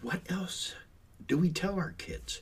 what 0.00 0.22
else 0.30 0.74
do 1.28 1.36
we 1.38 1.50
tell 1.50 1.78
our 1.78 1.92
kids? 1.92 2.40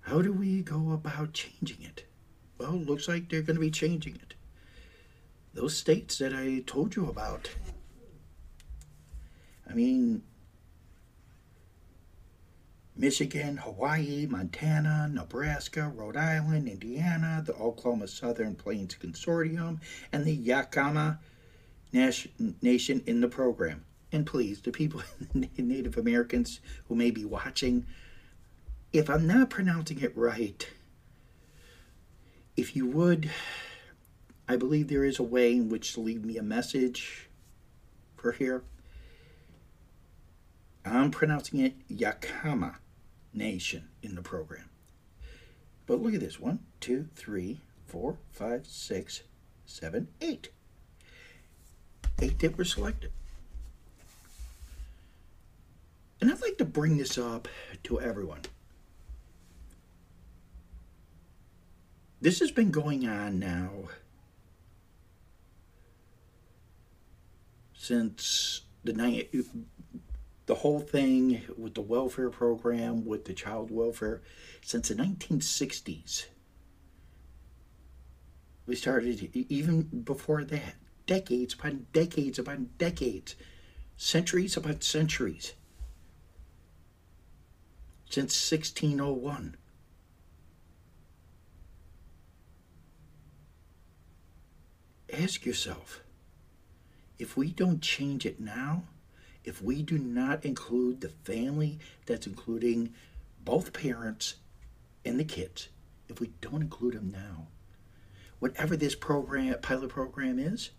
How 0.00 0.20
do 0.22 0.32
we 0.32 0.62
go 0.62 0.92
about 0.92 1.32
changing 1.32 1.82
it? 1.82 2.04
Well, 2.58 2.72
looks 2.72 3.08
like 3.08 3.28
they're 3.28 3.42
going 3.42 3.56
to 3.56 3.60
be 3.60 3.70
changing 3.70 4.16
it. 4.16 4.34
Those 5.54 5.76
states 5.76 6.18
that 6.18 6.34
I 6.34 6.62
told 6.66 6.96
you 6.96 7.08
about. 7.08 7.50
I 9.68 9.74
mean, 9.74 10.22
Michigan, 12.96 13.58
Hawaii, 13.58 14.26
Montana, 14.26 15.08
Nebraska, 15.12 15.92
Rhode 15.94 16.16
Island, 16.16 16.68
Indiana, 16.68 17.42
the 17.44 17.54
Oklahoma 17.54 18.08
Southern 18.08 18.54
Plains 18.54 18.94
Consortium, 18.94 19.80
and 20.12 20.24
the 20.24 20.36
Yakama 20.36 21.18
Nation 21.92 23.02
in 23.06 23.20
the 23.20 23.28
program. 23.28 23.84
And 24.12 24.26
please, 24.26 24.60
the 24.60 24.70
people, 24.70 25.02
Native 25.34 25.98
Americans 25.98 26.60
who 26.88 26.94
may 26.94 27.10
be 27.10 27.24
watching, 27.24 27.86
if 28.92 29.10
I'm 29.10 29.26
not 29.26 29.50
pronouncing 29.50 30.00
it 30.00 30.16
right, 30.16 30.66
if 32.56 32.74
you 32.74 32.86
would, 32.86 33.30
I 34.48 34.56
believe 34.56 34.88
there 34.88 35.04
is 35.04 35.18
a 35.18 35.24
way 35.24 35.52
in 35.52 35.68
which 35.68 35.92
to 35.94 36.00
leave 36.00 36.24
me 36.24 36.38
a 36.38 36.42
message 36.42 37.28
for 38.16 38.32
here. 38.32 38.62
I'm 40.84 41.10
pronouncing 41.10 41.60
it 41.60 41.74
Yakama 41.88 42.76
Nation 43.34 43.88
in 44.02 44.14
the 44.14 44.22
program. 44.22 44.70
But 45.86 46.00
look 46.00 46.14
at 46.14 46.20
this 46.20 46.40
one, 46.40 46.60
two, 46.80 47.08
three, 47.14 47.60
four, 47.86 48.18
five, 48.30 48.66
six, 48.66 49.22
seven, 49.66 50.08
eight. 50.20 50.50
Eight 52.20 52.38
that 52.38 52.56
were 52.56 52.64
selected. 52.64 53.12
And 56.20 56.30
I'd 56.30 56.40
like 56.40 56.58
to 56.58 56.64
bring 56.64 56.96
this 56.96 57.18
up 57.18 57.46
to 57.84 58.00
everyone. 58.00 58.40
This 62.20 62.40
has 62.40 62.50
been 62.50 62.70
going 62.70 63.06
on 63.06 63.38
now 63.38 63.70
since 67.74 68.62
the 68.84 68.92
night 68.92 69.32
the 70.46 70.54
whole 70.54 70.80
thing 70.80 71.42
with 71.56 71.74
the 71.74 71.80
welfare 71.80 72.30
program 72.30 73.04
with 73.04 73.26
the 73.26 73.34
child 73.34 73.70
welfare 73.70 74.22
since 74.62 74.88
the 74.88 74.94
1960s 74.94 76.26
we 78.66 78.74
started 78.74 79.30
even 79.34 79.82
before 79.82 80.42
that 80.44 80.74
decades 81.06 81.54
upon 81.54 81.86
decades 81.92 82.38
upon 82.38 82.70
decades 82.78 83.36
centuries 83.96 84.56
upon 84.56 84.80
centuries. 84.80 85.54
Since 88.10 88.50
1601 88.50 89.56
ask 95.12 95.44
yourself 95.44 96.00
if 97.18 97.36
we 97.36 97.50
don't 97.50 97.80
change 97.80 98.26
it 98.26 98.40
now, 98.40 98.84
if 99.44 99.62
we 99.62 99.82
do 99.82 99.98
not 99.98 100.44
include 100.44 101.00
the 101.00 101.08
family 101.08 101.78
that's 102.04 102.26
including 102.26 102.92
both 103.44 103.72
parents 103.72 104.34
and 105.04 105.18
the 105.18 105.24
kids, 105.24 105.68
if 106.08 106.20
we 106.20 106.30
don't 106.40 106.62
include 106.62 106.94
them 106.94 107.10
now, 107.10 107.46
whatever 108.38 108.76
this 108.76 108.94
program 108.94 109.54
pilot 109.62 109.88
program 109.88 110.38
is, 110.38 110.70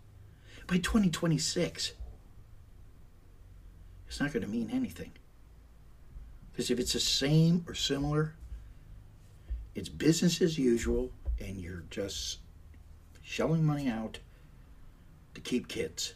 by 0.66 0.76
2026, 0.76 1.92
it's 4.06 4.20
not 4.20 4.32
going 4.32 4.42
to 4.44 4.48
mean 4.48 4.70
anything. 4.70 5.12
Because 6.52 6.70
if 6.70 6.78
it's 6.78 6.92
the 6.92 7.00
same 7.00 7.64
or 7.66 7.74
similar, 7.74 8.34
it's 9.74 9.88
business 9.88 10.40
as 10.42 10.58
usual, 10.58 11.10
and 11.40 11.56
you're 11.56 11.84
just 11.90 12.38
shelling 13.28 13.62
money 13.62 13.86
out 13.86 14.18
to 15.34 15.40
keep 15.42 15.68
kids. 15.68 16.14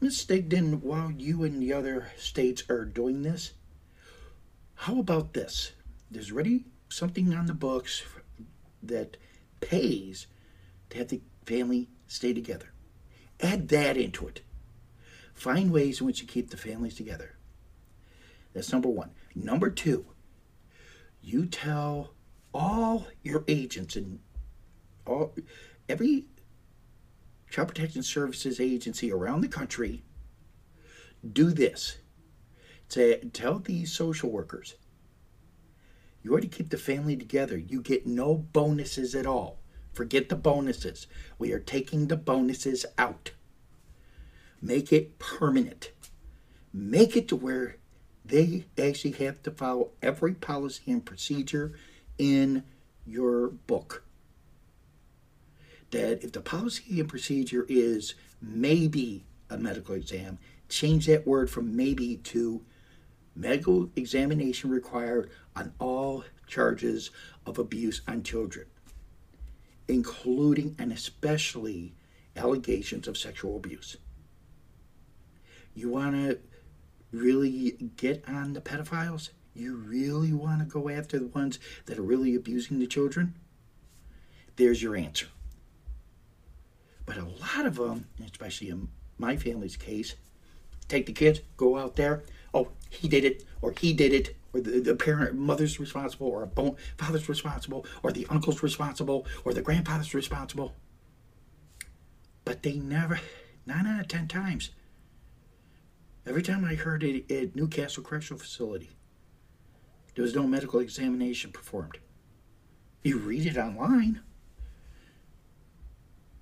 Ms. 0.00 0.24
Stigdon, 0.24 0.80
while 0.80 1.10
you 1.10 1.44
and 1.44 1.60
the 1.60 1.74
other 1.74 2.10
states 2.16 2.64
are 2.70 2.86
doing 2.86 3.20
this, 3.20 3.52
how 4.74 4.98
about 4.98 5.34
this? 5.34 5.72
There's 6.10 6.32
already 6.32 6.64
something 6.88 7.34
on 7.34 7.44
the 7.44 7.52
books 7.52 8.02
that 8.82 9.18
pays 9.60 10.26
to 10.88 10.96
have 10.96 11.08
the 11.08 11.20
family 11.44 11.90
stay 12.06 12.32
together. 12.32 12.72
Add 13.38 13.68
that 13.68 13.98
into 13.98 14.26
it. 14.26 14.40
Find 15.34 15.70
ways 15.70 16.00
in 16.00 16.06
which 16.06 16.22
you 16.22 16.26
keep 16.26 16.48
the 16.48 16.56
families 16.56 16.94
together. 16.94 17.36
That's 18.54 18.72
number 18.72 18.88
one. 18.88 19.10
Number 19.34 19.68
two, 19.68 20.06
you 21.22 21.44
tell 21.44 22.14
all 22.52 23.06
your 23.22 23.44
agents 23.48 23.96
and 23.96 24.20
all 25.06 25.34
every 25.88 26.26
child 27.48 27.68
protection 27.68 28.02
services 28.02 28.60
agency 28.60 29.12
around 29.12 29.40
the 29.40 29.48
country 29.48 30.02
do 31.32 31.50
this. 31.50 31.98
To 32.90 33.18
tell 33.26 33.60
these 33.60 33.92
social 33.92 34.30
workers 34.30 34.74
you 36.22 36.32
already 36.32 36.48
keep 36.48 36.70
the 36.70 36.76
family 36.76 37.16
together. 37.16 37.56
You 37.56 37.80
get 37.80 38.06
no 38.06 38.34
bonuses 38.34 39.14
at 39.14 39.26
all. 39.26 39.58
Forget 39.92 40.28
the 40.28 40.36
bonuses. 40.36 41.06
We 41.38 41.52
are 41.52 41.58
taking 41.58 42.06
the 42.06 42.16
bonuses 42.16 42.84
out. 42.98 43.32
Make 44.60 44.92
it 44.92 45.18
permanent. 45.18 45.92
Make 46.72 47.16
it 47.16 47.26
to 47.28 47.36
where 47.36 47.76
they 48.24 48.66
actually 48.78 49.12
have 49.12 49.42
to 49.42 49.50
follow 49.50 49.90
every 50.02 50.34
policy 50.34 50.92
and 50.92 51.04
procedure 51.04 51.72
in 52.20 52.62
your 53.06 53.48
book 53.48 54.04
that 55.90 56.22
if 56.22 56.32
the 56.32 56.40
policy 56.40 57.00
and 57.00 57.08
procedure 57.08 57.64
is 57.66 58.14
maybe 58.42 59.24
a 59.48 59.56
medical 59.56 59.94
exam, 59.94 60.38
change 60.68 61.06
that 61.06 61.26
word 61.26 61.50
from 61.50 61.74
maybe 61.74 62.18
to 62.18 62.62
medical 63.34 63.90
examination 63.96 64.70
required 64.70 65.30
on 65.56 65.72
all 65.78 66.22
charges 66.46 67.10
of 67.46 67.58
abuse 67.58 68.02
on 68.06 68.22
children, 68.22 68.66
including 69.88 70.76
and 70.78 70.92
especially 70.92 71.94
allegations 72.36 73.08
of 73.08 73.16
sexual 73.16 73.56
abuse. 73.56 73.96
You 75.74 75.88
want 75.88 76.14
to 76.16 76.38
really 77.12 77.90
get 77.96 78.22
on 78.28 78.52
the 78.52 78.60
pedophiles? 78.60 79.30
You 79.60 79.76
really 79.76 80.32
want 80.32 80.60
to 80.60 80.64
go 80.64 80.88
after 80.88 81.18
the 81.18 81.26
ones 81.26 81.58
that 81.84 81.98
are 81.98 82.02
really 82.02 82.34
abusing 82.34 82.78
the 82.78 82.86
children? 82.86 83.34
There's 84.56 84.82
your 84.82 84.96
answer. 84.96 85.26
But 87.04 87.18
a 87.18 87.26
lot 87.26 87.66
of 87.66 87.74
them, 87.74 88.06
especially 88.24 88.70
in 88.70 88.88
my 89.18 89.36
family's 89.36 89.76
case, 89.76 90.14
take 90.88 91.04
the 91.04 91.12
kids, 91.12 91.40
go 91.58 91.76
out 91.76 91.96
there. 91.96 92.22
Oh, 92.54 92.68
he 92.88 93.06
did 93.06 93.26
it, 93.26 93.44
or 93.60 93.74
he 93.78 93.92
did 93.92 94.14
it, 94.14 94.34
or 94.54 94.62
the, 94.62 94.80
the 94.80 94.94
parent, 94.94 95.36
mother's 95.36 95.78
responsible, 95.78 96.28
or 96.28 96.42
a 96.44 96.72
father's 96.96 97.28
responsible, 97.28 97.84
or 98.02 98.12
the 98.12 98.26
uncle's 98.30 98.62
responsible, 98.62 99.26
or 99.44 99.52
the 99.52 99.60
grandfather's 99.60 100.14
responsible. 100.14 100.74
But 102.46 102.62
they 102.62 102.78
never, 102.78 103.20
nine 103.66 103.86
out 103.86 104.00
of 104.00 104.08
ten 104.08 104.26
times, 104.26 104.70
every 106.24 106.42
time 106.42 106.64
I 106.64 106.76
heard 106.76 107.04
it 107.04 107.30
at 107.30 107.54
New 107.54 107.68
Castle 107.68 108.02
Correctional 108.02 108.40
Facility, 108.40 108.88
there 110.14 110.24
was 110.24 110.34
no 110.34 110.46
medical 110.46 110.80
examination 110.80 111.52
performed. 111.52 111.98
You 113.02 113.18
read 113.18 113.46
it 113.46 113.56
online. 113.56 114.20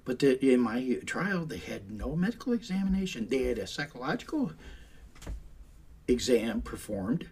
But 0.04 0.20
the, 0.20 0.42
in 0.44 0.60
my 0.60 1.00
trial, 1.04 1.44
they 1.44 1.58
had 1.58 1.90
no 1.90 2.16
medical 2.16 2.54
examination. 2.54 3.28
They 3.28 3.42
had 3.44 3.58
a 3.58 3.66
psychological 3.66 4.52
exam 6.08 6.62
performed. 6.62 7.28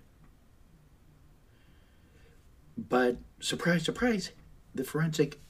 But 2.76 3.16
surprise, 3.40 3.84
surprise, 3.84 4.30
the 4.74 4.84
forensic 4.84 5.40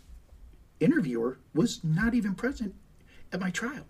interviewer 0.78 1.38
was 1.52 1.82
not 1.82 2.14
even 2.14 2.34
present 2.34 2.74
at 3.32 3.40
my 3.40 3.50
trial. 3.50 3.86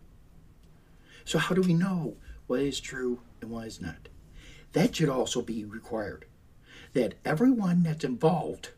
So, 1.25 1.39
how 1.39 1.55
do 1.55 1.61
we 1.61 1.75
know 1.75 2.17
what 2.47 2.61
is 2.61 2.81
true 2.81 3.21
and 3.43 3.51
what 3.51 3.67
is 3.67 3.83
not? 3.83 4.09
That 4.73 4.97
should 4.97 5.09
also 5.09 5.43
be 5.43 5.65
required. 5.65 6.25
That 6.97 7.15
everyone 7.27 7.83
that's 7.83 8.05
involved 8.05 8.71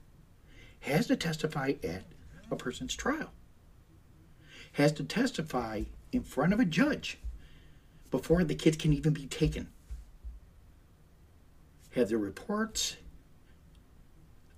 has 0.80 1.06
to 1.06 1.14
testify 1.14 1.74
at 1.84 2.02
a 2.50 2.56
person's 2.56 2.96
trial 2.96 3.30
has 4.72 4.92
to 4.92 5.04
testify 5.04 5.82
in 6.12 6.22
front 6.22 6.52
of 6.52 6.58
a 6.58 6.64
judge 6.64 7.18
before 8.10 8.42
the 8.42 8.56
kids 8.56 8.76
can 8.76 8.92
even 8.92 9.12
be 9.12 9.26
taken. 9.26 9.68
Have 11.94 12.08
their 12.08 12.18
reports, 12.18 12.96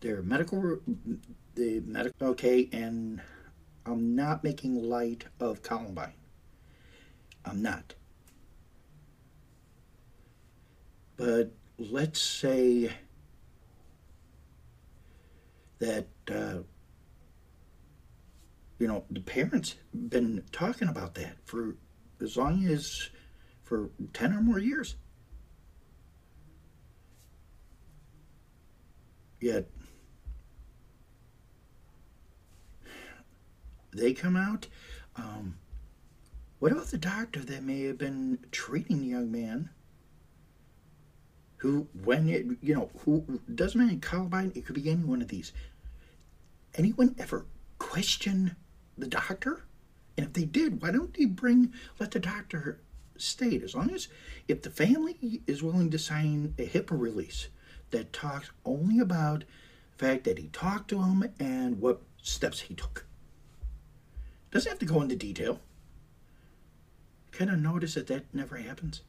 their 0.01 0.23
medical, 0.23 0.79
the 1.55 1.81
medical, 1.81 2.29
okay, 2.29 2.69
and 2.73 3.21
I'm 3.85 4.15
not 4.15 4.43
making 4.43 4.83
light 4.83 5.27
of 5.39 5.63
Columbine. 5.63 6.15
I'm 7.45 7.61
not. 7.61 7.95
But 11.17 11.53
let's 11.79 12.21
say 12.21 12.93
that 15.81 16.07
uh, 16.31 16.59
you 18.81 18.89
know, 18.89 19.05
the 19.11 19.21
parents 19.21 19.77
have 19.93 20.11
been 20.11 20.43
talking 20.53 20.89
about 20.89 21.15
that 21.15 21.37
for 21.45 21.77
as 22.21 22.37
long 22.37 22.67
as 22.67 23.11
for 23.63 23.91
10 24.15 24.33
or 24.33 24.41
more 24.41 24.59
years. 24.59 24.97
Yet 29.39 29.69
they 33.95 34.15
come 34.15 34.37
out. 34.37 34.67
Um, 35.17 35.59
what 36.59 36.73
about 36.73 36.87
the 36.87 36.99
doctor 36.99 37.41
that 37.41 37.63
may 37.63 37.83
have 37.85 37.99
been 37.99 38.39
treating 38.51 39.01
the 39.01 39.07
young 39.07 39.31
man? 39.31 39.69
Who, 41.59 41.87
when 42.03 42.31
it, 42.31 42.47
you 42.63 42.75
know, 42.75 42.91
who 43.05 43.41
doesn't 43.55 43.79
mean 43.79 44.01
Columbine, 44.01 44.53
it 44.55 44.65
could 44.65 44.77
be 44.77 44.89
any 44.89 45.05
one 45.05 45.21
of 45.21 45.29
these. 45.29 45.53
Anyone 46.75 47.15
ever 47.19 47.47
question 47.79 48.57
the 48.97 49.07
doctor 49.07 49.65
And 50.17 50.27
if 50.27 50.33
they 50.35 50.45
did, 50.45 50.83
why 50.83 50.91
don't 50.91 51.15
they 51.15 51.25
bring 51.25 51.73
let 51.99 52.11
the 52.11 52.21
doctor 52.21 52.81
state 53.17 53.63
as 53.63 53.75
long 53.75 53.91
as 53.91 54.09
if 54.49 54.63
the 54.63 54.71
family 54.71 55.43
is 55.47 55.63
willing 55.63 55.91
to 55.91 55.99
sign 55.99 56.55
a 56.59 56.67
HIPAA 56.67 56.99
release 56.99 57.49
that 57.91 58.13
talks 58.13 58.51
only 58.65 58.99
about 58.99 59.45
the 59.97 60.07
fact 60.07 60.25
that 60.25 60.39
he 60.39 60.49
talked 60.49 60.89
to 60.91 61.03
him 61.03 61.25
and 61.39 61.81
what 61.81 62.03
steps 62.23 62.61
he 62.61 62.75
took. 62.75 63.07
Doesn't 64.51 64.71
have 64.71 64.79
to 64.81 64.87
go 64.87 65.03
into 65.03 65.17
detail. 65.17 65.61
Kind 67.33 67.51
of 67.51 67.59
notice 67.59 67.95
that 67.95 68.09
that 68.09 68.27
never 68.35 68.57
happens. 68.57 69.03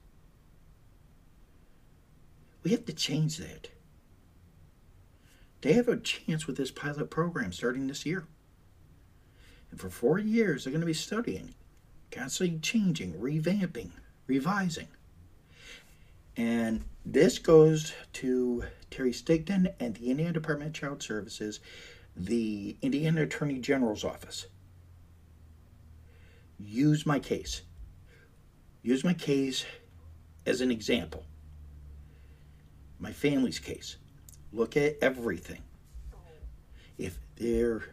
We 2.64 2.72
have 2.72 2.86
to 2.86 2.94
change 2.94 3.38
that. 3.38 3.70
They 5.62 5.74
have 5.74 5.88
a 5.88 5.98
chance 5.98 6.48
with 6.48 6.58
this 6.58 6.72
pilot 6.72 7.10
program 7.10 7.52
starting 7.52 7.88
this 7.88 8.06
year. 8.06 8.26
And 9.70 9.80
for 9.80 9.90
four 9.90 10.20
years, 10.20 10.64
they're 10.64 10.72
going 10.72 10.82
to 10.82 10.88
be 10.88 10.94
studying, 10.94 11.54
constantly 12.12 12.60
changing, 12.60 13.14
revamping, 13.14 13.92
revising. 14.28 14.88
And 16.36 16.84
this 17.06 17.40
goes 17.40 17.94
to 18.14 18.64
Terry 18.90 19.12
Stigdon 19.12 19.74
and 19.80 19.96
the 19.96 20.10
Indiana 20.10 20.34
Department 20.34 20.70
of 20.70 20.74
Child 20.74 21.04
Services, 21.04 21.60
the 22.16 22.76
Indiana 22.82 23.24
Attorney 23.24 23.60
General's 23.60 24.04
office. 24.04 24.48
Use 26.58 27.06
my 27.06 27.20
case. 27.20 27.62
Use 28.82 29.04
my 29.04 29.14
case 29.14 29.66
as 30.46 30.62
an 30.62 30.72
example. 30.72 31.26
My 33.00 33.12
family's 33.12 33.60
case. 33.60 33.98
Look 34.54 34.76
at 34.76 34.98
everything. 35.02 35.62
If 36.98 37.18
there 37.38 37.84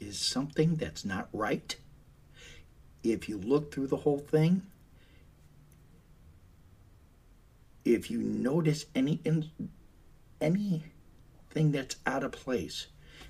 is 0.00 0.18
something 0.18 0.76
that's 0.76 1.04
not 1.04 1.28
right, 1.32 1.76
if 3.02 3.28
you 3.28 3.38
look 3.38 3.72
through 3.72 3.88
the 3.88 3.98
whole 3.98 4.18
thing, 4.18 4.62
if 7.84 8.10
you 8.10 8.18
notice 8.18 8.86
any 8.94 9.20
anything 10.40 11.72
that's 11.72 11.96
out 12.06 12.24
of 12.24 12.32
place, 12.32 12.86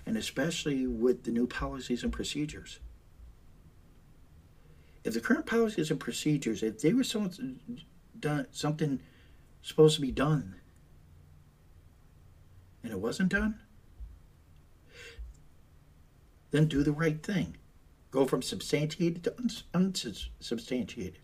and 0.06 0.16
especially 0.16 0.86
with 0.86 1.24
the 1.24 1.30
new 1.30 1.46
policies 1.46 2.04
and 2.04 2.12
procedures, 2.12 2.78
if 5.02 5.14
the 5.14 5.20
current 5.20 5.46
policies 5.46 5.90
and 5.90 5.98
procedures, 5.98 6.62
if 6.62 6.80
they 6.80 6.92
were 6.92 7.04
done 8.20 8.46
something 8.52 9.00
supposed 9.62 9.96
to 9.96 10.00
be 10.00 10.12
done, 10.12 10.54
and 12.84 12.92
it 12.92 13.00
wasn't 13.00 13.30
done, 13.30 13.58
then 16.52 16.66
do 16.66 16.84
the 16.84 16.92
right 16.92 17.20
thing. 17.20 17.56
Go 18.12 18.26
from 18.26 18.42
substantiated 18.42 19.24
to 19.24 19.34
unsubstantiated. 19.74 21.18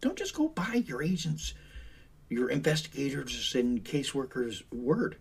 Don't 0.00 0.16
just 0.16 0.34
go 0.34 0.48
by 0.48 0.82
your 0.86 1.02
agents 1.02 1.52
your 2.32 2.48
investigators 2.48 3.54
and 3.54 3.84
caseworkers' 3.84 4.62
word. 4.72 5.16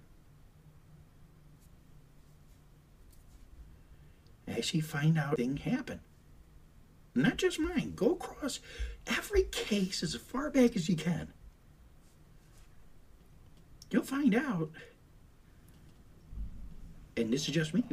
Actually, 4.47 4.81
find 4.81 5.17
out 5.17 5.35
thing 5.35 5.57
happen. 5.57 5.99
Not 7.13 7.37
just 7.37 7.59
mine. 7.59 7.93
Go 7.95 8.13
across 8.13 8.59
every 9.05 9.43
case 9.43 10.03
as 10.03 10.15
far 10.15 10.49
back 10.49 10.75
as 10.75 10.87
you 10.87 10.95
can. 10.95 11.33
You'll 13.89 14.03
find 14.03 14.33
out. 14.33 14.71
And 17.17 17.31
this 17.31 17.47
is 17.47 17.53
just 17.53 17.73
me, 17.73 17.83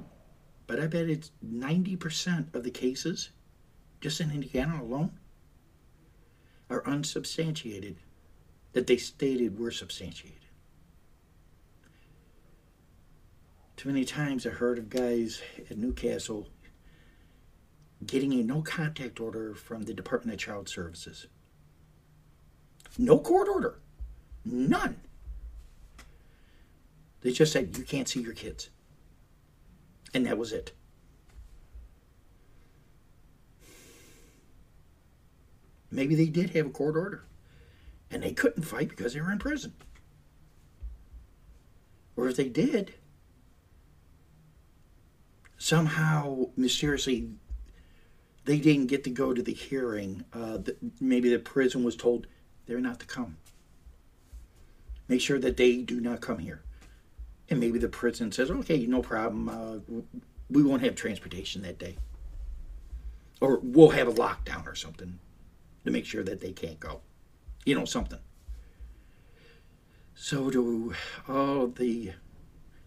but 0.67 0.79
I 0.81 0.87
bet 0.87 1.09
it's 1.09 1.33
90% 1.45 2.55
of 2.55 2.63
the 2.63 2.71
cases, 2.71 3.31
just 4.01 4.21
in 4.21 4.31
Indiana 4.31 4.83
alone, 4.83 5.19
are 6.71 6.87
unsubstantiated 6.87 7.97
that 8.73 8.87
they 8.87 8.97
stated 8.97 9.59
were 9.59 9.71
substantiated. 9.71 10.39
Too 13.77 13.89
many 13.89 14.05
times 14.05 14.47
I 14.47 14.51
heard 14.51 14.79
of 14.79 14.91
guys 14.91 15.41
at 15.71 15.79
New 15.79 15.93
Castle 15.93 16.49
getting 18.07 18.33
a 18.35 18.43
no 18.43 18.63
contact 18.63 19.21
order 19.21 19.55
from 19.55 19.83
the 19.83 19.95
Department 19.95 20.35
of 20.35 20.41
Child 20.41 20.69
Services. 20.69 21.27
No 22.97 23.19
court 23.19 23.49
order. 23.49 23.79
None. 24.45 25.01
They 27.21 27.33
just 27.33 27.53
said, 27.53 27.77
you 27.77 27.85
can't 27.85 28.09
see 28.09 28.21
your 28.21 28.33
kids. 28.33 28.71
And 30.15 30.27
that 30.27 30.39
was 30.39 30.53
it. 30.53 30.73
Maybe 35.91 36.15
they 36.15 36.27
did 36.27 36.51
have 36.51 36.67
a 36.67 36.71
court 36.71 36.97
order 36.97 37.25
and 38.11 38.23
they 38.23 38.33
couldn't 38.33 38.63
fight 38.63 38.89
because 38.89 39.15
they 39.15 39.21
were 39.21 39.33
in 39.33 39.39
prison. 39.39 39.73
Or 42.17 42.29
if 42.29 42.37
they 42.37 42.49
did, 42.49 42.95
somehow 45.57 46.49
mysteriously 46.57 47.31
they 48.45 48.59
didn't 48.59 48.87
get 48.87 49.05
to 49.05 49.11
go 49.11 49.35
to 49.35 49.43
the 49.43 49.53
hearing. 49.53 50.25
Uh, 50.33 50.59
the, 50.59 50.77
maybe 51.01 51.31
the 51.31 51.39
prison 51.39 51.85
was 51.85 51.97
told 51.97 52.27
they're 52.67 52.81
not 52.81 53.01
to 53.01 53.07
come. 53.07 53.37
Make 55.07 55.21
sure 55.21 55.39
that 55.39 55.57
they 55.57 55.77
do 55.79 56.01
not 56.01 56.21
come 56.21 56.39
here. 56.39 56.63
And 57.51 57.61
maybe 57.61 57.79
the 57.79 57.89
prison 57.89 58.31
says, 58.31 58.51
okay, 58.51 58.85
no 58.87 59.01
problem. 59.01 59.49
Uh, 59.49 60.03
we 60.51 60.63
won't 60.63 60.83
have 60.83 60.95
transportation 60.95 61.63
that 61.63 61.79
day. 61.79 61.97
Or 63.41 63.61
we'll 63.63 63.91
have 63.91 64.09
a 64.09 64.13
lockdown 64.13 64.67
or 64.67 64.75
something 64.75 65.19
to 65.85 65.91
make 65.91 66.05
sure 66.05 66.23
that 66.25 66.41
they 66.41 66.53
can't 66.53 66.81
go 66.81 67.01
you 67.69 67.75
know, 67.75 67.85
something. 67.85 68.19
So 70.15 70.49
do 70.49 70.95
all 71.29 71.67
the 71.67 72.13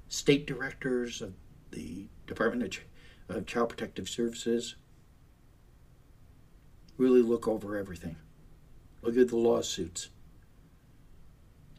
state 0.09 0.47
directors 0.47 1.21
of 1.21 1.33
the 1.69 2.07
Department 2.25 2.63
of, 2.63 2.71
Ch- 2.71 2.81
of 3.29 3.45
Child 3.45 3.69
Protective 3.69 4.09
Services 4.09 4.75
really 6.97 7.21
look 7.21 7.47
over 7.47 7.77
everything. 7.77 8.15
Look 9.03 9.17
at 9.17 9.27
the 9.27 9.37
lawsuits. 9.37 10.09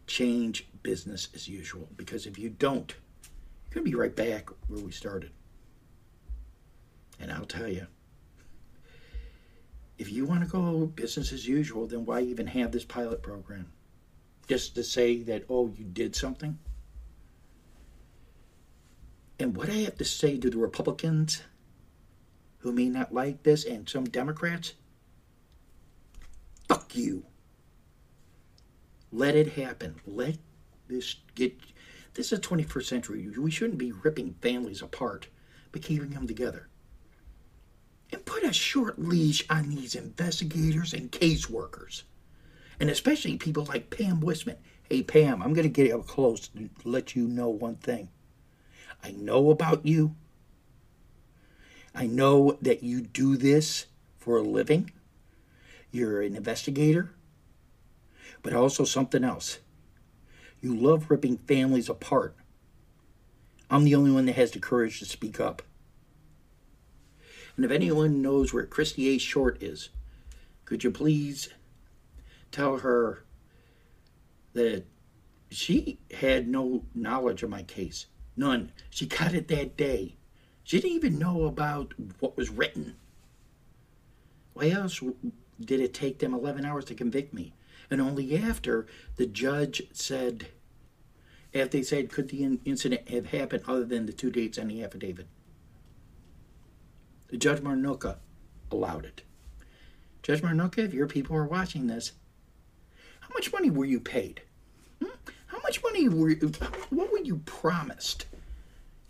Change 0.06 0.68
business 0.82 1.28
as 1.34 1.48
usual. 1.48 1.88
Because 1.96 2.26
if 2.26 2.38
you 2.38 2.48
don't, 2.50 2.94
you're 3.64 3.74
going 3.74 3.84
to 3.84 3.90
be 3.90 3.94
right 3.94 4.14
back 4.14 4.50
where 4.68 4.80
we 4.80 4.92
started. 4.92 5.30
And 7.20 7.30
I'll 7.30 7.44
tell 7.44 7.68
you, 7.68 7.86
if 9.98 10.10
you 10.10 10.24
want 10.24 10.40
to 10.42 10.46
go 10.46 10.86
business 10.86 11.32
as 11.32 11.46
usual, 11.46 11.86
then 11.86 12.04
why 12.04 12.20
even 12.20 12.46
have 12.48 12.72
this 12.72 12.84
pilot 12.84 13.22
program? 13.22 13.70
Just 14.48 14.74
to 14.74 14.82
say 14.82 15.22
that, 15.22 15.44
oh, 15.48 15.72
you 15.76 15.84
did 15.84 16.16
something? 16.16 16.58
And 19.38 19.56
what 19.56 19.70
I 19.70 19.74
have 19.74 19.96
to 19.98 20.04
say 20.04 20.38
to 20.38 20.50
the 20.50 20.58
Republicans 20.58 21.42
who 22.58 22.72
may 22.72 22.88
not 22.88 23.12
like 23.12 23.42
this 23.42 23.64
and 23.64 23.88
some 23.88 24.04
Democrats, 24.04 24.74
fuck 26.68 26.94
you. 26.94 27.24
Let 29.10 29.34
it 29.34 29.52
happen. 29.54 29.96
Let 30.06 30.38
this 30.92 31.16
get. 31.34 31.54
This 32.14 32.30
is 32.30 32.40
the 32.40 32.46
21st 32.46 32.84
century. 32.84 33.28
We 33.38 33.50
shouldn't 33.50 33.78
be 33.78 33.92
ripping 33.92 34.34
families 34.42 34.82
apart, 34.82 35.28
but 35.72 35.82
keeping 35.82 36.10
them 36.10 36.26
together 36.26 36.68
and 38.12 38.24
put 38.26 38.44
a 38.44 38.52
short 38.52 38.98
leash 38.98 39.44
on 39.48 39.70
these 39.70 39.94
investigators 39.94 40.92
and 40.92 41.10
caseworkers. 41.10 42.02
And 42.78 42.90
especially 42.90 43.36
people 43.38 43.64
like 43.64 43.90
Pam 43.90 44.20
Wisman. 44.20 44.56
Hey, 44.88 45.02
Pam, 45.02 45.42
I'm 45.42 45.54
going 45.54 45.62
to 45.64 45.68
get 45.68 45.92
up 45.92 46.06
close 46.06 46.48
to 46.48 46.68
let 46.84 47.16
you 47.16 47.26
know 47.26 47.48
one 47.48 47.76
thing. 47.76 48.08
I 49.02 49.12
know 49.12 49.50
about 49.50 49.86
you. 49.86 50.14
I 51.94 52.06
know 52.06 52.58
that 52.60 52.82
you 52.82 53.00
do 53.00 53.36
this 53.36 53.86
for 54.18 54.36
a 54.36 54.42
living. 54.42 54.92
You're 55.90 56.22
an 56.22 56.36
investigator, 56.36 57.12
but 58.42 58.52
also 58.52 58.84
something 58.84 59.24
else. 59.24 59.58
You 60.62 60.76
love 60.76 61.10
ripping 61.10 61.38
families 61.38 61.88
apart. 61.88 62.36
I'm 63.68 63.84
the 63.84 63.96
only 63.96 64.12
one 64.12 64.26
that 64.26 64.36
has 64.36 64.52
the 64.52 64.60
courage 64.60 65.00
to 65.00 65.04
speak 65.04 65.40
up. 65.40 65.62
And 67.56 67.64
if 67.64 67.70
anyone 67.70 68.22
knows 68.22 68.54
where 68.54 68.64
Christy 68.64 69.08
A. 69.08 69.18
Short 69.18 69.62
is, 69.62 69.90
could 70.64 70.84
you 70.84 70.90
please 70.90 71.50
tell 72.50 72.78
her 72.78 73.24
that 74.54 74.84
she 75.50 75.98
had 76.18 76.48
no 76.48 76.84
knowledge 76.94 77.42
of 77.42 77.50
my 77.50 77.62
case? 77.64 78.06
None. 78.36 78.72
She 78.88 79.06
got 79.06 79.34
it 79.34 79.48
that 79.48 79.76
day. 79.76 80.16
She 80.64 80.80
didn't 80.80 80.96
even 80.96 81.18
know 81.18 81.44
about 81.44 81.92
what 82.20 82.36
was 82.36 82.50
written. 82.50 82.94
Why 84.54 84.70
else 84.70 85.02
did 85.60 85.80
it 85.80 85.92
take 85.92 86.20
them 86.20 86.34
11 86.34 86.64
hours 86.64 86.84
to 86.86 86.94
convict 86.94 87.34
me? 87.34 87.52
And 87.92 88.00
only 88.00 88.38
after 88.38 88.86
the 89.16 89.26
judge 89.26 89.82
said, 89.92 90.46
after 91.54 91.76
they 91.76 91.82
said, 91.82 92.10
could 92.10 92.30
the 92.30 92.58
incident 92.64 93.10
have 93.10 93.26
happened 93.26 93.64
other 93.68 93.84
than 93.84 94.06
the 94.06 94.14
two 94.14 94.30
dates 94.30 94.56
on 94.58 94.68
the 94.68 94.82
affidavit? 94.82 95.26
Judge 97.36 97.60
Marnoka 97.60 98.16
allowed 98.70 99.04
it. 99.04 99.20
Judge 100.22 100.40
Marnoka, 100.40 100.78
if 100.78 100.94
your 100.94 101.06
people 101.06 101.36
are 101.36 101.44
watching 101.44 101.86
this, 101.86 102.12
how 103.20 103.28
much 103.34 103.52
money 103.52 103.68
were 103.68 103.84
you 103.84 104.00
paid? 104.00 104.40
Hmm? 105.02 105.10
How 105.48 105.58
much 105.62 105.82
money 105.82 106.08
were 106.08 106.30
you, 106.30 106.50
what 106.88 107.12
were 107.12 107.18
you 107.18 107.42
promised 107.44 108.24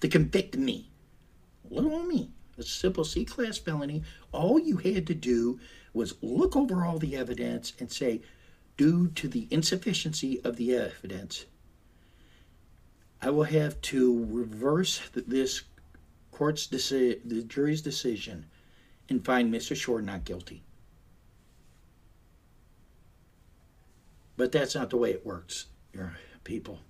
to 0.00 0.08
convict 0.08 0.56
me? 0.56 0.90
Little 1.70 1.94
old 1.94 2.08
me, 2.08 2.32
a 2.58 2.64
simple 2.64 3.04
C 3.04 3.24
class 3.24 3.58
felony. 3.58 4.02
All 4.32 4.58
you 4.58 4.78
had 4.78 5.06
to 5.06 5.14
do 5.14 5.60
was 5.94 6.16
look 6.20 6.56
over 6.56 6.84
all 6.84 6.98
the 6.98 7.16
evidence 7.16 7.74
and 7.78 7.88
say, 7.88 8.22
due 8.76 9.08
to 9.08 9.28
the 9.28 9.46
insufficiency 9.50 10.40
of 10.44 10.56
the 10.56 10.74
evidence, 10.74 11.46
I 13.20 13.30
will 13.30 13.44
have 13.44 13.80
to 13.82 14.26
reverse 14.28 15.00
this 15.14 15.62
court's 16.30 16.66
deci- 16.66 17.20
the 17.24 17.42
jury's 17.42 17.82
decision 17.82 18.46
and 19.08 19.24
find 19.24 19.52
Mr. 19.52 19.76
Shore 19.76 20.02
not 20.02 20.24
guilty. 20.24 20.62
But 24.36 24.50
that's 24.50 24.74
not 24.74 24.90
the 24.90 24.96
way 24.96 25.10
it 25.10 25.24
works, 25.24 25.66
your 25.92 26.16
people. 26.42 26.80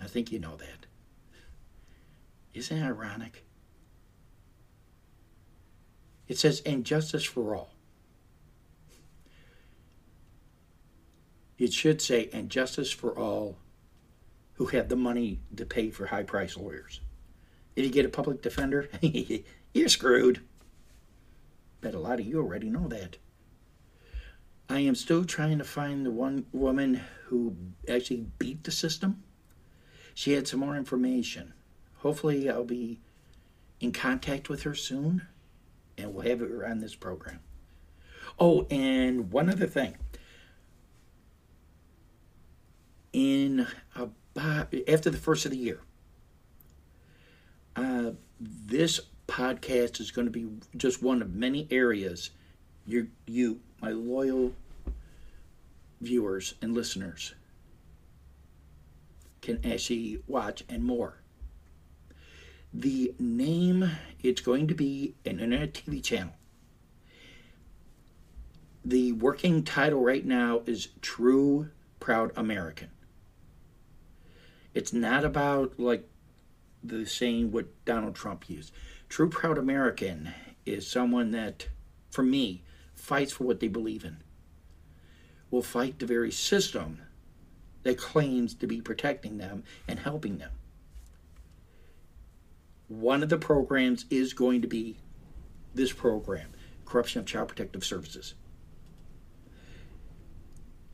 I 0.00 0.06
think 0.06 0.32
you 0.32 0.38
know 0.38 0.56
that. 0.56 0.86
Isn't 2.54 2.78
it 2.78 2.84
ironic? 2.84 3.44
It 6.26 6.38
says, 6.38 6.62
and 6.64 6.84
justice 6.84 7.24
for 7.24 7.54
all. 7.54 7.71
It 11.62 11.72
should 11.72 12.02
say, 12.02 12.28
and 12.32 12.50
justice 12.50 12.90
for 12.90 13.16
all 13.16 13.56
who 14.54 14.66
have 14.66 14.88
the 14.88 14.96
money 14.96 15.38
to 15.54 15.64
pay 15.64 15.90
for 15.90 16.06
high 16.06 16.24
priced 16.24 16.56
lawyers. 16.56 17.00
If 17.76 17.84
you 17.84 17.92
get 17.92 18.04
a 18.04 18.08
public 18.08 18.42
defender, 18.42 18.88
you're 19.72 19.88
screwed. 19.88 20.40
Bet 21.80 21.94
a 21.94 22.00
lot 22.00 22.18
of 22.18 22.26
you 22.26 22.38
already 22.38 22.68
know 22.68 22.88
that. 22.88 23.18
I 24.68 24.80
am 24.80 24.96
still 24.96 25.24
trying 25.24 25.58
to 25.58 25.64
find 25.64 26.04
the 26.04 26.10
one 26.10 26.46
woman 26.50 27.00
who 27.26 27.56
actually 27.88 28.26
beat 28.40 28.64
the 28.64 28.72
system. 28.72 29.22
She 30.14 30.32
had 30.32 30.48
some 30.48 30.58
more 30.58 30.76
information. 30.76 31.52
Hopefully, 31.98 32.50
I'll 32.50 32.64
be 32.64 32.98
in 33.78 33.92
contact 33.92 34.48
with 34.48 34.64
her 34.64 34.74
soon 34.74 35.28
and 35.96 36.12
we'll 36.12 36.26
have 36.26 36.40
her 36.40 36.66
on 36.66 36.80
this 36.80 36.96
program. 36.96 37.38
Oh, 38.36 38.66
and 38.68 39.30
one 39.30 39.48
other 39.48 39.68
thing. 39.68 39.94
In 43.12 43.66
about 43.94 44.72
after 44.88 45.10
the 45.10 45.18
first 45.18 45.44
of 45.44 45.50
the 45.50 45.58
year, 45.58 45.80
uh, 47.76 48.12
this 48.40 49.00
podcast 49.28 50.00
is 50.00 50.10
going 50.10 50.26
to 50.26 50.30
be 50.30 50.48
just 50.76 51.02
one 51.02 51.22
of 51.22 51.34
many 51.34 51.68
areas 51.70 52.30
you, 52.86 53.08
you, 53.26 53.60
my 53.80 53.90
loyal 53.90 54.52
viewers 56.00 56.54
and 56.60 56.74
listeners, 56.74 57.34
can 59.40 59.58
actually 59.64 60.22
watch 60.26 60.64
and 60.68 60.82
more. 60.82 61.18
The 62.74 63.14
name, 63.18 63.90
it's 64.22 64.40
going 64.40 64.68
to 64.68 64.74
be 64.74 65.14
an 65.24 65.40
internet 65.40 65.74
TV 65.74 66.02
channel. 66.02 66.32
The 68.84 69.12
working 69.12 69.62
title 69.62 70.02
right 70.02 70.24
now 70.24 70.62
is 70.66 70.88
True 71.02 71.68
Proud 72.00 72.32
American. 72.36 72.88
It's 74.74 74.92
not 74.92 75.24
about 75.24 75.78
like 75.78 76.08
the 76.82 77.04
saying 77.06 77.52
what 77.52 77.84
Donald 77.84 78.14
Trump 78.14 78.48
used. 78.48 78.72
True 79.08 79.28
proud 79.28 79.58
American 79.58 80.32
is 80.64 80.86
someone 80.86 81.30
that, 81.32 81.68
for 82.10 82.22
me, 82.22 82.62
fights 82.94 83.32
for 83.32 83.44
what 83.44 83.60
they 83.60 83.68
believe 83.68 84.04
in. 84.04 84.18
Will 85.50 85.62
fight 85.62 85.98
the 85.98 86.06
very 86.06 86.30
system 86.30 87.02
that 87.82 87.98
claims 87.98 88.54
to 88.54 88.66
be 88.66 88.80
protecting 88.80 89.38
them 89.38 89.64
and 89.86 89.98
helping 89.98 90.38
them. 90.38 90.52
One 92.88 93.22
of 93.22 93.28
the 93.28 93.38
programs 93.38 94.06
is 94.10 94.32
going 94.32 94.62
to 94.62 94.68
be 94.68 94.98
this 95.74 95.92
program, 95.92 96.50
Corruption 96.84 97.20
of 97.20 97.26
Child 97.26 97.48
Protective 97.48 97.84
Services. 97.84 98.34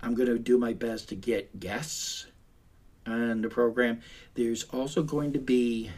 I'm 0.01 0.15
going 0.15 0.29
to 0.29 0.39
do 0.39 0.59
my 0.59 0.73
best 0.73 1.09
to 1.09 1.17
get 1.17 1.59
guests 1.59 2.27
on 3.13 3.43
the 3.43 3.49
program. 3.49 4.01
There's 4.35 4.65
also 4.65 5.03
going 5.03 5.33
to 5.33 5.39
be, 5.39 5.91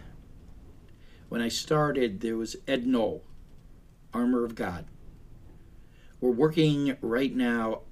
when 1.28 1.40
I 1.40 1.48
started, 1.48 2.20
there 2.20 2.36
was 2.36 2.56
Ed 2.66 2.86
Knoll, 2.86 3.24
Armor 4.12 4.44
of 4.44 4.54
God. 4.54 4.86
We're 6.20 6.30
working 6.30 6.96
right 7.00 7.34
now 7.34 7.82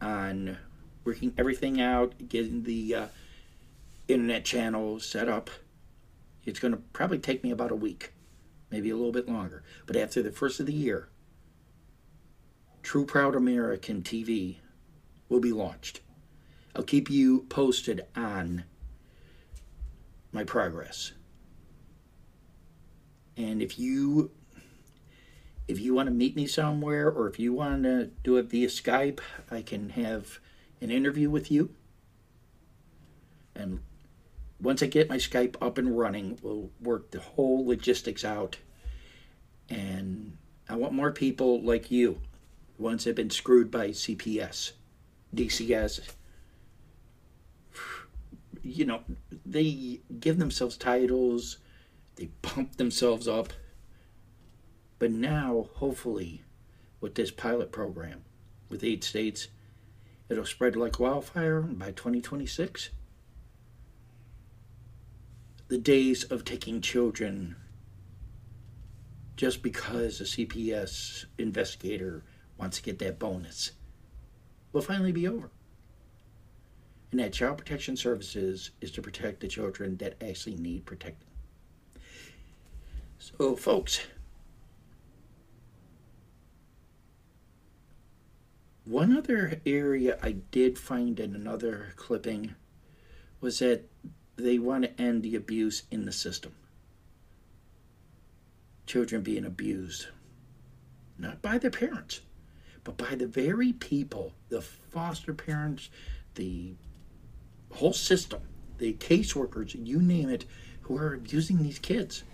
on 0.00 0.58
working 1.04 1.32
everything 1.38 1.80
out, 1.80 2.28
getting 2.28 2.64
the 2.64 2.94
uh, 2.94 3.06
internet 4.08 4.44
channel 4.44 5.00
set 5.00 5.28
up. 5.28 5.50
It's 6.44 6.58
going 6.58 6.72
to 6.72 6.80
probably 6.92 7.18
take 7.18 7.44
me 7.44 7.50
about 7.50 7.70
a 7.70 7.76
week, 7.76 8.12
maybe 8.70 8.90
a 8.90 8.96
little 8.96 9.12
bit 9.12 9.28
longer. 9.28 9.62
But 9.86 9.96
after 9.96 10.22
the 10.22 10.32
first 10.32 10.58
of 10.60 10.66
the 10.66 10.72
year, 10.72 11.08
True 12.82 13.04
Proud 13.04 13.36
American 13.36 14.02
TV 14.02 14.56
will 15.28 15.40
be 15.40 15.52
launched. 15.52 16.00
I'll 16.74 16.82
keep 16.82 17.10
you 17.10 17.46
posted 17.48 18.06
on 18.14 18.64
my 20.32 20.44
progress. 20.44 21.12
And 23.36 23.62
if 23.62 23.78
you 23.78 24.30
if 25.66 25.78
you 25.78 25.94
want 25.94 26.08
to 26.08 26.14
meet 26.14 26.34
me 26.34 26.46
somewhere 26.46 27.08
or 27.08 27.28
if 27.28 27.38
you 27.38 27.52
want 27.52 27.84
to 27.84 28.10
do 28.24 28.36
it 28.38 28.46
via 28.46 28.66
Skype, 28.66 29.20
I 29.50 29.62
can 29.62 29.90
have 29.90 30.40
an 30.80 30.90
interview 30.90 31.30
with 31.30 31.50
you. 31.50 31.70
And 33.54 33.80
once 34.60 34.82
I 34.82 34.86
get 34.86 35.08
my 35.08 35.16
Skype 35.16 35.54
up 35.60 35.78
and 35.78 35.96
running, 35.96 36.38
we'll 36.42 36.70
work 36.80 37.12
the 37.12 37.20
whole 37.20 37.66
logistics 37.66 38.24
out. 38.24 38.58
And 39.68 40.36
I 40.68 40.74
want 40.74 40.92
more 40.92 41.12
people 41.12 41.62
like 41.62 41.90
you, 41.90 42.20
ones 42.76 43.04
that 43.04 43.10
have 43.10 43.16
been 43.16 43.30
screwed 43.30 43.70
by 43.70 43.90
CPS, 43.90 44.72
DCS, 45.34 46.00
you 48.62 48.84
know, 48.84 49.02
they 49.44 50.00
give 50.18 50.38
themselves 50.38 50.76
titles, 50.76 51.58
they 52.16 52.26
pump 52.42 52.76
themselves 52.76 53.26
up. 53.26 53.52
But 54.98 55.10
now, 55.10 55.68
hopefully, 55.74 56.42
with 57.00 57.14
this 57.14 57.30
pilot 57.30 57.72
program 57.72 58.24
with 58.68 58.84
eight 58.84 59.02
states, 59.02 59.48
it'll 60.28 60.44
spread 60.44 60.76
like 60.76 61.00
wildfire 61.00 61.62
by 61.62 61.92
2026. 61.92 62.90
The 65.68 65.78
days 65.78 66.24
of 66.24 66.44
taking 66.44 66.80
children 66.80 67.56
just 69.36 69.62
because 69.62 70.20
a 70.20 70.24
CPS 70.24 71.24
investigator 71.38 72.22
wants 72.58 72.76
to 72.76 72.82
get 72.82 72.98
that 72.98 73.18
bonus 73.18 73.72
will 74.72 74.82
finally 74.82 75.12
be 75.12 75.26
over 75.26 75.50
and 77.10 77.20
that 77.20 77.32
Child 77.32 77.58
Protection 77.58 77.96
Services 77.96 78.70
is 78.80 78.90
to 78.92 79.02
protect 79.02 79.40
the 79.40 79.48
children 79.48 79.96
that 79.96 80.22
actually 80.22 80.56
need 80.56 80.86
protecting. 80.86 81.28
So, 83.18 83.56
folks, 83.56 84.00
one 88.84 89.16
other 89.16 89.60
area 89.66 90.18
I 90.22 90.32
did 90.32 90.78
find 90.78 91.18
in 91.20 91.34
another 91.34 91.92
clipping 91.96 92.54
was 93.40 93.58
that 93.58 93.88
they 94.36 94.58
want 94.58 94.84
to 94.84 95.00
end 95.00 95.22
the 95.22 95.36
abuse 95.36 95.82
in 95.90 96.06
the 96.06 96.12
system. 96.12 96.52
Children 98.86 99.22
being 99.22 99.44
abused, 99.44 100.06
not 101.18 101.42
by 101.42 101.58
their 101.58 101.70
parents, 101.70 102.20
but 102.84 102.96
by 102.96 103.14
the 103.14 103.26
very 103.26 103.72
people, 103.72 104.32
the 104.48 104.62
foster 104.62 105.34
parents, 105.34 105.90
the 106.34 106.74
whole 107.72 107.92
system, 107.92 108.40
the 108.78 108.94
caseworkers, 108.94 109.74
you 109.74 110.00
name 110.00 110.28
it, 110.28 110.44
who 110.82 110.96
are 110.96 111.14
abusing 111.14 111.62
these 111.62 111.78
kids. 111.78 112.24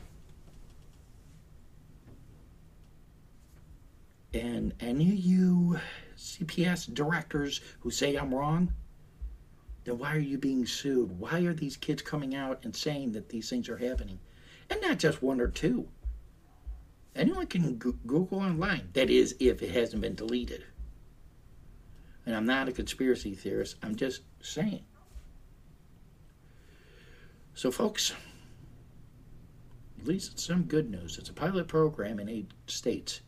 And 4.33 4.75
any 4.81 5.09
of 5.09 5.18
you 5.18 5.79
CPS 6.16 6.92
directors 6.92 7.61
who 7.81 7.90
say 7.90 8.16
I'm 8.16 8.35
wrong, 8.35 8.72
then 9.85 9.99
why 9.99 10.14
are 10.14 10.18
you 10.18 10.37
being 10.37 10.66
sued? 10.66 11.18
Why 11.18 11.40
are 11.40 11.55
these 11.55 11.77
kids 11.77 12.03
coming 12.03 12.35
out 12.35 12.64
and 12.64 12.75
saying 12.75 13.12
that 13.12 13.29
these 13.29 13.49
things 13.49 13.68
are 13.68 13.77
happening? 13.77 14.18
And 14.68 14.81
not 14.83 14.99
just 14.99 15.22
one 15.22 15.40
or 15.40 15.49
two. 15.49 15.88
Anyone 17.14 17.46
can 17.46 17.77
Google 17.77 18.40
online. 18.40 18.88
That 18.92 19.09
is, 19.09 19.37
if 19.40 19.62
it 19.62 19.70
hasn't 19.70 20.03
been 20.03 20.16
deleted. 20.16 20.64
And 22.27 22.35
I'm 22.35 22.44
not 22.44 22.68
a 22.68 22.72
conspiracy 22.72 23.35
theorist, 23.35 23.77
I'm 23.83 23.94
just 23.94 24.22
saying. 24.42 24.85
So, 27.57 27.71
folks, 27.71 28.12
at 29.99 30.07
least 30.07 30.33
it's 30.33 30.45
some 30.45 30.64
good 30.64 30.90
news. 30.90 31.16
It's 31.16 31.31
a 31.31 31.33
pilot 31.33 31.69
program 31.69 32.21
in 32.21 32.29
eight 32.29 32.51
states. 32.66 33.23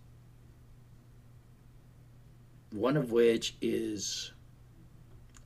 one 2.70 2.98
of 2.98 3.10
which 3.10 3.56
is 3.62 4.32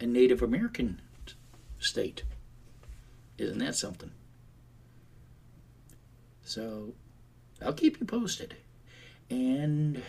a 0.01 0.07
Native 0.07 0.43
American 0.43 1.01
state. 1.79 2.25
Isn't 3.39 3.59
that 3.59 3.77
something? 3.77 4.11
So 6.43 6.95
I'll 7.65 7.73
keep 7.73 8.01
you 8.01 8.07
posted. 8.07 8.57
And 9.31 10.03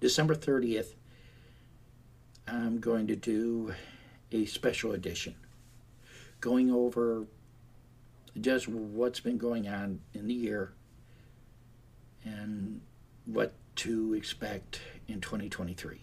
December 0.00 0.34
30th, 0.34 0.94
I'm 2.48 2.80
going 2.80 3.06
to 3.08 3.16
do 3.16 3.74
a 4.32 4.46
special 4.46 4.92
edition 4.92 5.34
going 6.42 6.70
over 6.70 7.24
just 8.40 8.68
what's 8.68 9.20
been 9.20 9.38
going 9.38 9.68
on 9.68 10.00
in 10.12 10.26
the 10.26 10.34
year 10.34 10.72
and 12.24 12.80
what 13.24 13.54
to 13.76 14.12
expect 14.14 14.80
in 15.08 15.20
2023, 15.20 16.00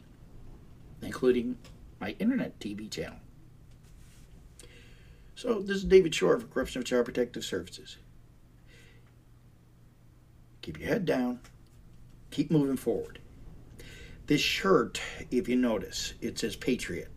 including 1.02 1.58
my 2.00 2.16
internet 2.20 2.58
TV 2.60 2.90
channel. 2.90 3.20
So, 5.36 5.62
this 5.62 5.78
is 5.78 5.84
David 5.84 6.16
Shore 6.16 6.40
for 6.40 6.48
Corruption 6.48 6.82
of 6.82 6.86
Child 6.86 7.06
Protective 7.06 7.46
Services. 7.46 7.98
Keep 10.62 10.80
your 10.80 10.90
head 10.90 11.06
down, 11.06 11.40
keep 12.32 12.50
moving 12.50 12.78
forward. 12.78 13.20
This 14.28 14.42
shirt, 14.42 15.02
if 15.32 15.50
you 15.50 15.56
notice, 15.56 16.14
it 16.22 16.38
says 16.40 16.56
Patriot. 16.56 17.10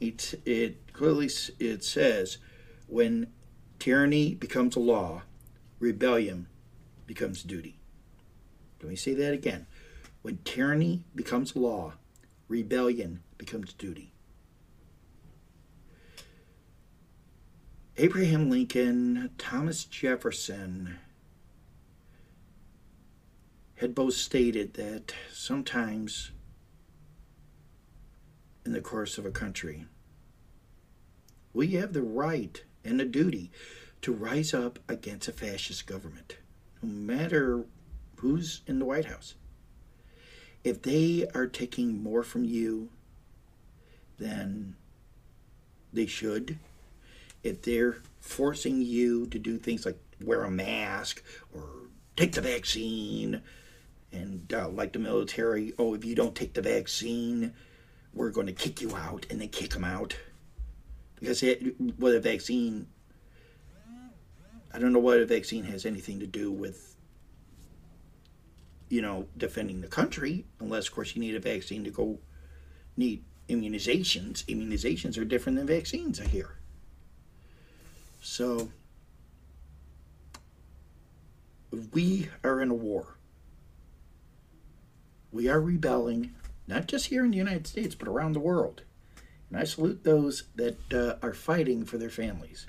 It, 0.00 0.34
it 0.44 0.92
clearly 0.92 1.30
it 1.58 1.84
says 1.84 2.38
when 2.86 3.28
tyranny 3.78 4.34
becomes 4.34 4.76
a 4.76 4.80
law, 4.80 5.22
rebellion 5.78 6.48
becomes 7.06 7.42
duty. 7.42 7.78
Let 8.80 8.90
me 8.90 8.96
say 8.96 9.14
that 9.14 9.32
again. 9.32 9.66
When 10.22 10.38
tyranny 10.44 11.04
becomes 11.14 11.56
law, 11.56 11.94
rebellion 12.48 13.22
becomes 13.38 13.72
duty. 13.72 14.12
Abraham 17.96 18.50
Lincoln, 18.50 19.30
Thomas 19.38 19.84
Jefferson 19.84 20.98
had 23.76 23.94
both 23.94 24.14
stated 24.14 24.74
that 24.74 25.14
sometimes 25.32 26.32
in 28.66 28.72
the 28.72 28.80
course 28.82 29.16
of 29.16 29.24
a 29.24 29.30
country, 29.30 29.86
we 31.54 31.68
have 31.68 31.94
the 31.94 32.02
right 32.02 32.64
and 32.86 33.00
a 33.00 33.04
duty 33.04 33.50
to 34.02 34.12
rise 34.12 34.54
up 34.54 34.78
against 34.88 35.28
a 35.28 35.32
fascist 35.32 35.86
government, 35.86 36.36
no 36.82 36.88
matter 36.88 37.64
who's 38.16 38.62
in 38.66 38.78
the 38.78 38.84
White 38.84 39.06
House. 39.06 39.34
If 40.64 40.82
they 40.82 41.26
are 41.34 41.46
taking 41.46 42.02
more 42.02 42.22
from 42.22 42.44
you 42.44 42.88
than 44.18 44.76
they 45.92 46.06
should, 46.06 46.58
if 47.42 47.62
they're 47.62 47.98
forcing 48.20 48.82
you 48.82 49.26
to 49.28 49.38
do 49.38 49.58
things 49.58 49.86
like 49.86 49.98
wear 50.20 50.44
a 50.44 50.50
mask 50.50 51.22
or 51.54 51.64
take 52.16 52.32
the 52.32 52.40
vaccine, 52.40 53.42
and 54.12 54.52
uh, 54.52 54.68
like 54.68 54.92
the 54.92 54.98
military, 54.98 55.72
oh, 55.78 55.94
if 55.94 56.04
you 56.04 56.14
don't 56.14 56.34
take 56.34 56.54
the 56.54 56.62
vaccine, 56.62 57.52
we're 58.14 58.30
going 58.30 58.46
to 58.46 58.52
kick 58.52 58.80
you 58.80 58.96
out, 58.96 59.26
and 59.30 59.40
they 59.40 59.46
kick 59.46 59.70
them 59.70 59.84
out 59.84 60.16
because 61.18 61.42
it, 61.42 61.80
what 61.98 62.14
a 62.14 62.20
vaccine 62.20 62.86
I 64.72 64.78
don't 64.78 64.92
know 64.92 64.98
what 64.98 65.18
a 65.18 65.26
vaccine 65.26 65.64
has 65.64 65.86
anything 65.86 66.20
to 66.20 66.26
do 66.26 66.52
with 66.52 66.96
you 68.88 69.02
know 69.02 69.26
defending 69.36 69.80
the 69.80 69.88
country 69.88 70.44
unless 70.60 70.88
of 70.88 70.94
course 70.94 71.16
you 71.16 71.20
need 71.20 71.34
a 71.34 71.40
vaccine 71.40 71.84
to 71.84 71.90
go 71.90 72.18
need 72.96 73.24
immunizations. 73.48 74.44
Immunizations 74.44 75.18
are 75.18 75.24
different 75.24 75.58
than 75.58 75.66
vaccines 75.66 76.20
I 76.20 76.26
hear. 76.26 76.58
So 78.20 78.70
we 81.92 82.28
are 82.42 82.60
in 82.60 82.70
a 82.70 82.74
war. 82.74 83.16
We 85.32 85.48
are 85.48 85.60
rebelling 85.60 86.34
not 86.66 86.86
just 86.86 87.06
here 87.06 87.24
in 87.24 87.30
the 87.30 87.36
United 87.36 87.66
States 87.66 87.94
but 87.94 88.08
around 88.08 88.32
the 88.32 88.40
world 88.40 88.82
and 89.50 89.58
I 89.58 89.64
salute 89.64 90.02
those 90.04 90.44
that 90.56 90.92
uh, 90.92 91.16
are 91.22 91.32
fighting 91.32 91.84
for 91.84 91.98
their 91.98 92.10
families. 92.10 92.66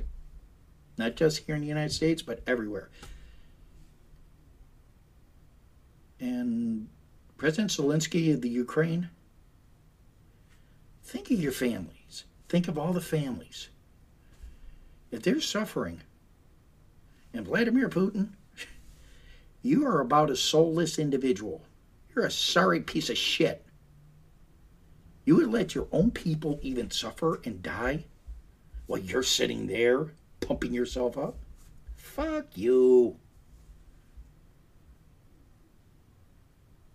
Not 0.98 1.16
just 1.16 1.40
here 1.46 1.56
in 1.56 1.62
the 1.62 1.68
United 1.68 1.94
States, 1.94 2.22
but 2.22 2.42
everywhere. 2.48 2.90
And 6.20 6.90
President 7.38 7.72
Zelensky 7.72 8.34
of 8.34 8.42
the 8.42 8.50
Ukraine, 8.50 9.10
think 11.04 11.30
of 11.30 11.42
your 11.42 11.52
families. 11.52 12.26
Think 12.50 12.68
of 12.68 12.78
all 12.78 12.94
the 12.94 13.02
families. 13.02 13.70
If 15.12 15.22
they're 15.22 15.42
suffering, 15.42 16.02
and 17.34 17.46
Vladimir 17.46 17.90
Putin, 17.90 18.30
you 19.62 19.86
are 19.86 20.02
about 20.02 20.32
a 20.32 20.36
soulless 20.36 20.98
individual. 20.98 21.62
You're 22.16 22.26
a 22.26 22.32
sorry 22.32 22.82
piece 22.82 23.10
of 23.10 23.18
shit. 23.18 23.67
You 25.28 25.36
would 25.36 25.52
let 25.52 25.76
your 25.76 25.90
own 25.92 26.12
people 26.12 26.58
even 26.62 26.90
suffer 26.90 27.42
and 27.44 27.62
die 27.62 28.06
while 28.86 29.02
mm-hmm. 29.02 29.10
you're 29.10 29.24
sitting 29.24 29.68
there 29.68 30.14
pumping 30.40 30.74
yourself 30.74 31.18
up? 31.18 31.36
Fuck 31.96 32.56
you. 32.56 33.18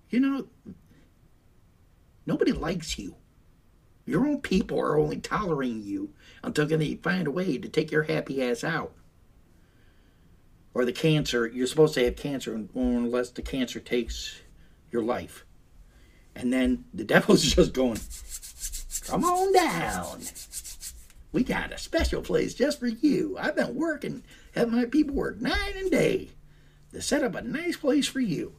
You 0.09 0.21
know, 0.21 0.47
nobody 2.25 2.53
likes 2.53 2.99
you. 2.99 3.17
Your 4.07 4.27
own 4.27 4.41
people 4.41 4.81
are 4.81 4.99
only 4.99 5.19
tolerating 5.19 5.83
you 5.83 6.15
until 6.43 6.65
they 6.67 6.95
find 6.95 7.27
a 7.27 7.31
way 7.31 7.59
to 7.59 7.69
take 7.69 7.93
your 7.93 8.05
happy 8.05 8.43
ass 8.43 8.65
out. 8.65 8.95
Or 10.73 10.87
the 10.87 10.93
cancer, 10.93 11.47
you're 11.47 11.67
supposed 11.67 11.93
to 11.95 12.05
have 12.05 12.17
cancer 12.17 12.55
unless 12.75 13.29
the 13.29 13.43
cancer 13.43 13.79
takes 13.79 14.41
your 14.91 15.03
life. 15.03 15.45
And 16.35 16.53
then 16.53 16.85
the 16.93 17.05
devil's 17.05 17.43
just 17.55 17.73
going, 17.73 17.99
come 19.07 19.25
on 19.25 19.53
down. 19.53 20.21
We 21.33 21.45
got 21.45 21.73
a 21.73 21.79
special 21.79 22.23
place 22.23 22.55
just 22.55 22.79
for 22.79 22.89
you. 22.89 23.37
I've 23.39 23.57
been 23.57 23.75
working, 23.75 24.23
have 24.55 24.71
my 24.71 24.85
people 24.85 25.15
work 25.15 25.41
night 25.41 25.75
and 25.77 25.91
day 25.91 26.31
to 26.93 27.01
set 27.01 27.25
up 27.25 27.35
a 27.35 27.43
nice 27.43 27.77
place 27.77 28.07
for 28.07 28.21
you. 28.21 28.55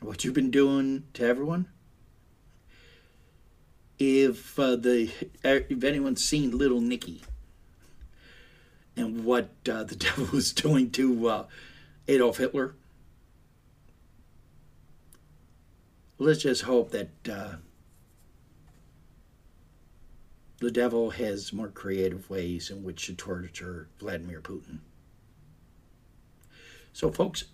What 0.00 0.24
you've 0.24 0.34
been 0.34 0.50
doing 0.50 1.04
to 1.14 1.24
everyone? 1.24 1.68
If 3.98 4.58
uh, 4.58 4.76
the 4.76 5.10
if 5.42 5.84
anyone's 5.84 6.24
seen 6.24 6.56
Little 6.56 6.80
Nicky 6.80 7.22
and 8.96 9.24
what 9.24 9.50
uh, 9.70 9.84
the 9.84 9.96
devil 9.96 10.26
was 10.32 10.52
doing 10.52 10.90
to 10.92 11.28
uh, 11.28 11.44
Adolf 12.08 12.38
Hitler, 12.38 12.74
let's 16.18 16.42
just 16.42 16.62
hope 16.62 16.90
that 16.90 17.10
uh, 17.30 17.56
the 20.60 20.70
devil 20.70 21.10
has 21.10 21.52
more 21.52 21.68
creative 21.68 22.28
ways 22.30 22.70
in 22.70 22.82
which 22.82 23.06
to 23.06 23.14
torture 23.14 23.88
Vladimir 23.98 24.40
Putin. 24.40 24.78
So, 26.92 27.10
folks, 27.10 27.44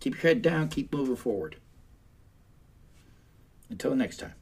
keep 0.00 0.14
your 0.14 0.22
head 0.22 0.42
down, 0.42 0.68
keep 0.68 0.92
moving 0.92 1.16
forward. 1.16 1.56
Until 3.68 3.96
next 3.96 4.18
time. 4.18 4.34